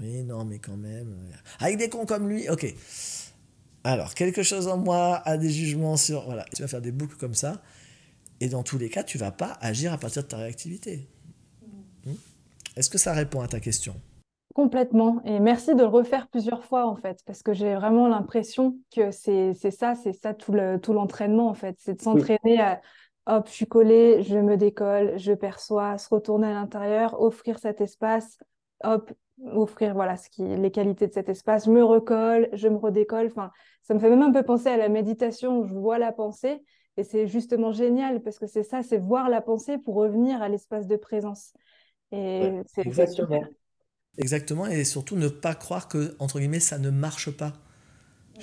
Oui, 0.00 0.22
non, 0.22 0.44
mais 0.46 0.58
quand 0.58 0.76
même. 0.76 1.14
Avec 1.60 1.76
des 1.76 1.90
cons 1.90 2.06
comme 2.06 2.28
lui, 2.28 2.48
ok. 2.48 2.74
Alors, 3.84 4.14
quelque 4.14 4.42
chose 4.42 4.66
en 4.68 4.78
moi 4.78 5.22
a 5.26 5.36
des 5.36 5.50
jugements 5.50 5.98
sur. 5.98 6.24
Voilà, 6.24 6.46
tu 6.54 6.62
vas 6.62 6.68
faire 6.68 6.80
des 6.80 6.92
boucles 6.92 7.16
comme 7.16 7.34
ça. 7.34 7.62
Et 8.40 8.48
dans 8.48 8.62
tous 8.62 8.78
les 8.78 8.88
cas, 8.88 9.04
tu 9.04 9.18
vas 9.18 9.30
pas 9.30 9.58
agir 9.60 9.92
à 9.92 9.98
partir 9.98 10.22
de 10.22 10.28
ta 10.28 10.38
réactivité. 10.38 11.06
Hmm? 12.06 12.14
Est-ce 12.74 12.88
que 12.88 12.98
ça 12.98 13.12
répond 13.12 13.42
à 13.42 13.48
ta 13.48 13.60
question? 13.60 14.00
Complètement. 14.54 15.20
Et 15.24 15.40
merci 15.40 15.74
de 15.74 15.80
le 15.80 15.88
refaire 15.88 16.28
plusieurs 16.28 16.64
fois, 16.64 16.86
en 16.86 16.94
fait, 16.94 17.18
parce 17.26 17.42
que 17.42 17.52
j'ai 17.52 17.74
vraiment 17.74 18.06
l'impression 18.06 18.78
que 18.94 19.10
c'est 19.10 19.52
ça, 19.52 19.96
c'est 19.96 20.12
ça 20.12 20.32
tout 20.32 20.52
l'entraînement, 20.52 21.48
en 21.48 21.54
fait. 21.54 21.76
C'est 21.80 21.94
de 21.94 22.00
s'entraîner 22.00 22.60
à, 22.60 22.80
hop, 23.26 23.48
je 23.48 23.52
suis 23.52 23.66
collé, 23.66 24.22
je 24.22 24.38
me 24.38 24.56
décolle, 24.56 25.18
je 25.18 25.32
perçois, 25.32 25.98
se 25.98 26.08
retourner 26.08 26.46
à 26.46 26.52
l'intérieur, 26.52 27.20
offrir 27.20 27.58
cet 27.58 27.80
espace, 27.80 28.38
hop, 28.84 29.12
offrir 29.52 29.92
voilà 29.92 30.16
ce 30.16 30.30
qui, 30.30 30.44
les 30.44 30.70
qualités 30.70 31.08
de 31.08 31.12
cet 31.12 31.28
espace, 31.28 31.64
je 31.64 31.70
me 31.72 31.82
recolle, 31.82 32.48
je 32.52 32.68
me 32.68 32.76
redécolle. 32.76 33.26
Enfin, 33.26 33.50
ça 33.82 33.92
me 33.94 33.98
fait 33.98 34.08
même 34.08 34.22
un 34.22 34.32
peu 34.32 34.44
penser 34.44 34.68
à 34.68 34.76
la 34.76 34.88
méditation 34.88 35.58
où 35.58 35.64
je 35.64 35.74
vois 35.74 35.98
la 35.98 36.12
pensée. 36.12 36.62
Et 36.96 37.02
c'est 37.02 37.26
justement 37.26 37.72
génial 37.72 38.22
parce 38.22 38.38
que 38.38 38.46
c'est 38.46 38.62
ça, 38.62 38.84
c'est 38.84 38.98
voir 38.98 39.28
la 39.28 39.40
pensée 39.40 39.78
pour 39.78 39.96
revenir 39.96 40.40
à 40.42 40.48
l'espace 40.48 40.86
de 40.86 40.94
présence. 40.94 41.52
Et 42.12 42.52
c'est 42.66 42.86
exactement. 42.86 43.42
Exactement, 44.18 44.66
et 44.66 44.84
surtout 44.84 45.16
ne 45.16 45.28
pas 45.28 45.54
croire 45.54 45.88
que, 45.88 46.14
entre 46.18 46.38
guillemets, 46.38 46.60
ça 46.60 46.78
ne 46.78 46.90
marche 46.90 47.30
pas. 47.30 47.52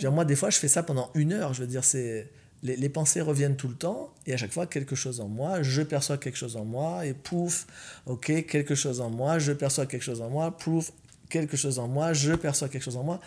moi, 0.04 0.26
des 0.26 0.36
fois, 0.36 0.50
je 0.50 0.58
fais 0.58 0.68
ça 0.68 0.84
pendant 0.84 1.10
une 1.16 1.32
heure. 1.32 1.54
Je 1.54 1.62
veux 1.62 1.68
dire, 1.68 1.84
c'est 1.84 2.30
les, 2.64 2.90
pensées 2.90 3.22
reviennent 3.22 3.56
tout 3.56 3.68
le 3.68 3.76
temps, 3.76 4.14
et 4.28 4.34
à 4.34 4.38
chaque 4.38 4.52
fois, 4.52 4.68
quelque 4.68 4.96
chose 4.96 5.20
en 5.20 5.28
moi, 5.28 5.64
je 5.64 5.82
perçois 5.82 6.18
quelque 6.18 6.38
chose 6.38 6.58
en 6.58 6.66
moi, 6.66 7.06
et 7.06 7.14
pouf, 7.14 7.66
ok, 8.06 8.46
quelque 8.46 8.76
chose 8.76 9.02
en 9.02 9.10
moi, 9.10 9.40
je 9.40 9.52
perçois 9.52 9.86
quelque 9.86 10.04
chose 10.04 10.22
en 10.22 10.30
moi, 10.30 10.58
pouf, 10.58 10.92
quelque 11.30 11.58
chose 11.58 11.80
en 11.80 11.88
moi, 11.88 12.14
je 12.14 12.34
perçois 12.34 12.70
quelque 12.70 12.84
chose 12.84 12.98
en 12.98 13.04
moi. 13.04 13.20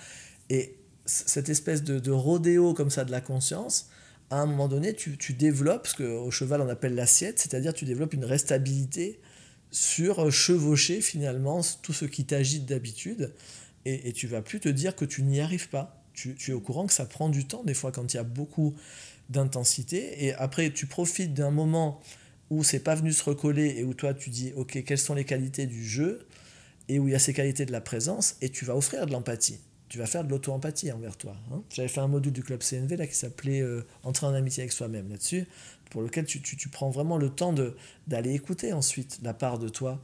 Et 0.50 0.76
cette 1.06 1.48
espèce 1.48 1.82
de, 1.82 1.98
de 1.98 2.10
rodéo 2.10 2.74
comme 2.74 2.90
ça 2.90 3.04
de 3.04 3.10
la 3.10 3.20
conscience, 3.20 3.88
à 4.30 4.36
un 4.36 4.46
moment 4.46 4.68
donné, 4.68 4.94
tu, 4.94 5.16
tu 5.16 5.32
développes 5.32 5.86
ce 5.86 5.96
qu'au 5.96 6.30
cheval 6.30 6.60
on 6.60 6.68
appelle 6.68 6.94
l'assiette, 6.94 7.38
c'est-à-dire 7.38 7.74
tu 7.74 7.84
développes 7.84 8.14
une 8.14 8.24
restabilité 8.24 9.20
sur 9.74 10.30
chevaucher 10.30 11.00
finalement 11.00 11.60
tout 11.82 11.92
ce 11.92 12.04
qui 12.04 12.24
t'agite 12.24 12.64
d'habitude. 12.64 13.32
Et, 13.84 14.12
tu 14.12 14.28
vas 14.28 14.40
plus 14.40 14.60
te 14.60 14.68
dire 14.68 14.94
que 14.94 15.04
tu 15.04 15.22
n'y 15.22 15.40
arrives 15.40 15.68
pas. 15.68 16.00
Tu, 16.14 16.36
es 16.48 16.52
au 16.52 16.60
courant 16.60 16.86
que 16.86 16.92
ça 16.92 17.04
prend 17.06 17.28
du 17.28 17.44
temps 17.44 17.64
des 17.64 17.74
fois 17.74 17.90
quand 17.90 18.14
il 18.14 18.16
y 18.16 18.20
a 18.20 18.24
beaucoup 18.24 18.74
d'intensité. 19.30 20.24
Et 20.24 20.32
après 20.34 20.70
tu 20.70 20.86
profites 20.86 21.34
d'un 21.34 21.50
moment 21.50 22.00
où 22.50 22.62
c'est 22.62 22.78
pas 22.78 22.94
venu 22.94 23.12
se 23.12 23.24
recoller 23.24 23.74
et 23.76 23.84
où 23.84 23.94
toi 23.94 24.14
tu 24.14 24.30
dis 24.30 24.52
ok 24.54 24.84
quelles 24.84 24.96
sont 24.96 25.14
les 25.14 25.24
qualités 25.24 25.66
du 25.66 25.84
jeu? 25.84 26.26
Et 26.88 26.98
où 27.00 27.08
il 27.08 27.12
y 27.12 27.14
a 27.14 27.18
ces 27.18 27.34
qualités 27.34 27.66
de 27.66 27.72
la 27.72 27.80
présence 27.80 28.36
et 28.42 28.50
tu 28.50 28.64
vas 28.64 28.76
offrir 28.76 29.06
de 29.06 29.12
l'empathie 29.12 29.58
tu 29.94 30.00
vas 30.00 30.06
faire 30.06 30.24
de 30.24 30.30
l'auto-empathie 30.30 30.90
envers 30.90 31.16
toi. 31.16 31.36
Hein. 31.52 31.62
J'avais 31.70 31.86
fait 31.86 32.00
un 32.00 32.08
module 32.08 32.32
du 32.32 32.42
club 32.42 32.64
CNV 32.64 32.96
là, 32.96 33.06
qui 33.06 33.14
s'appelait 33.14 33.60
euh, 33.60 33.86
Entrer 34.02 34.26
en 34.26 34.34
amitié 34.34 34.64
avec 34.64 34.72
soi-même 34.72 35.08
là-dessus, 35.08 35.46
pour 35.90 36.02
lequel 36.02 36.26
tu, 36.26 36.68
prends 36.68 36.90
vraiment 36.90 37.16
le 37.16 37.30
temps 37.30 37.54
d'aller 38.08 38.34
écouter 38.34 38.72
ensuite 38.72 39.20
la 39.22 39.32
part 39.34 39.60
de 39.60 39.68
toi 39.68 40.02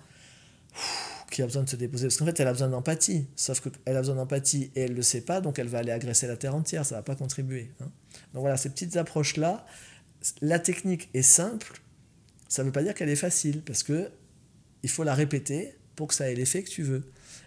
qui 1.33 1.43
a 1.43 1.45
besoin 1.45 1.65
de 1.65 1.69
se 1.69 1.75
déposer. 1.75 2.07
Parce 2.07 2.19
qu'en 2.19 2.25
fait, 2.25 2.39
elle 2.39 2.47
a 2.47 2.53
besoin 2.53 2.69
d'empathie, 2.69 3.27
sauf 3.35 3.61
qu'elle 3.63 3.97
a 3.97 3.99
besoin 3.99 4.15
d'empathie 4.15 4.71
et 4.77 4.83
elle 4.83 4.93
ne 4.93 4.97
le 4.97 5.03
sait 5.03 5.23
pas, 5.23 5.41
donc 5.41 5.59
elle 5.59 5.67
va 5.67 5.79
aller 5.79 5.91
agresser 5.91 6.29
la 6.29 6.37
terre 6.37 6.55
entière, 6.55 6.87
ça 6.87 6.95
ne 6.95 7.01
va 7.01 7.03
pas 7.03 7.17
contribuer. 7.17 7.73
Hein. 7.81 7.91
Donc 8.33 8.43
voilà, 8.43 8.57
ces 8.57 8.71
petites 8.71 8.97
approches-là, 8.97 9.67
la 10.41 10.61
technique 10.61 11.09
est 11.15 11.23
simple, 11.23 11.81
ça 12.49 12.63
ne 12.63 12.69
veut 12.69 12.73
pas 12.73 12.85
dire 12.85 12.95
qu'elle 12.95 13.09
est 13.09 13.17
facile, 13.17 13.63
parce 13.63 13.83
que 13.83 14.09
il 14.85 14.89
faut 14.89 15.03
la 15.03 15.17
répéter 15.17 15.75
pour 15.97 16.07
que 16.07 16.15
ça 16.15 16.31
ait 16.31 16.37
l'effet 16.37 16.63
que 16.63 16.71
tu 16.71 16.85
veux. 16.85 17.03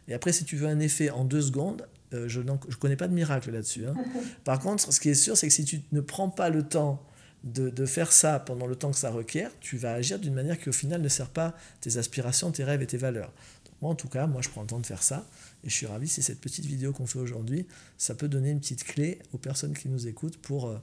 Et 0.10 0.14
après, 0.14 0.34
si 0.34 0.44
tu 0.44 0.58
veux 0.58 0.68
un 0.68 0.82
effet 0.82 1.10
en 1.10 1.24
deux 1.24 1.42
secondes, 1.42 1.88
euh, 2.14 2.28
je 2.28 2.42
ne 2.42 2.52
connais 2.80 2.96
pas 2.96 3.08
de 3.08 3.14
miracle 3.14 3.52
là-dessus. 3.52 3.86
Hein. 3.86 3.96
Par 4.44 4.60
contre, 4.60 4.92
ce 4.92 5.00
qui 5.00 5.10
est 5.10 5.16
sûr, 5.16 5.38
c'est 5.38 5.48
que 5.48 5.54
si 5.54 5.66
tu 5.66 5.82
ne 5.92 6.02
prends 6.02 6.30
pas 6.30 6.50
le 6.50 6.64
temps 6.64 7.04
de, 7.44 7.70
de, 7.70 7.86
faire 7.86 8.12
ça 8.12 8.40
pendant 8.40 8.68
le 8.68 8.76
temps 8.76 8.92
que 8.92 8.98
ça 8.98 9.12
requiert, 9.12 9.52
tu 9.60 9.78
vas 9.78 9.94
agir 9.94 10.20
d'une 10.20 10.34
manière 10.34 10.58
qui 10.58 10.70
au 10.70 10.74
final 10.74 11.02
ne 11.02 11.10
sert 11.10 11.30
pas 11.30 11.56
tes 11.82 11.98
aspirations, 11.98 12.52
tes 12.52 12.64
rêves 12.64 12.82
et 12.82 12.88
tes 12.88 12.98
valeurs. 12.98 13.34
moi, 13.82 13.92
en 13.92 13.96
tout 13.96 14.08
cas, 14.08 14.28
moi, 14.28 14.42
je 14.42 14.50
prends 14.50 14.62
le 14.62 14.68
temps 14.68 14.80
de 14.80 14.86
faire 14.86 15.04
ça. 15.04 15.28
Et 15.64 15.70
je 15.70 15.74
suis 15.74 15.86
ravi 15.86 16.08
si 16.08 16.22
cette 16.22 16.40
petite 16.40 16.66
vidéo 16.66 16.94
qu'on 16.94 17.06
fait 17.06 17.20
aujourd'hui, 17.20 17.68
ça 17.98 18.16
peut 18.16 18.28
donner 18.28 18.52
une 18.52 18.60
petite 18.60 18.84
clé 18.84 19.20
aux 19.34 19.38
personnes 19.38 19.74
qui 19.78 19.90
nous 19.90 20.08
écoutent 20.08 20.38
pour 20.38 20.68
euh, 20.68 20.78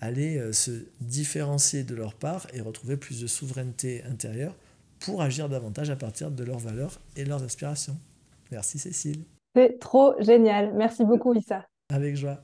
aller 0.00 0.38
euh, 0.38 0.52
se 0.52 0.86
différencier 1.00 1.84
de 1.84 1.94
leur 1.94 2.14
part 2.14 2.46
et 2.52 2.60
retrouver 2.60 2.96
plus 2.96 3.20
de 3.20 3.26
souveraineté 3.26 4.02
intérieure 4.04 4.54
pour 5.00 5.22
agir 5.22 5.48
davantage 5.48 5.90
à 5.90 5.96
partir 5.96 6.30
de 6.30 6.44
leurs 6.44 6.58
valeurs 6.58 7.00
et 7.16 7.24
de 7.24 7.28
leurs 7.28 7.42
aspirations. 7.42 7.98
Merci 8.50 8.78
Cécile. 8.78 9.24
C'est 9.56 9.78
trop 9.78 10.12
génial. 10.18 10.74
Merci 10.74 11.02
beaucoup, 11.06 11.32
Issa. 11.32 11.64
Avec 11.90 12.14
joie. 12.14 12.36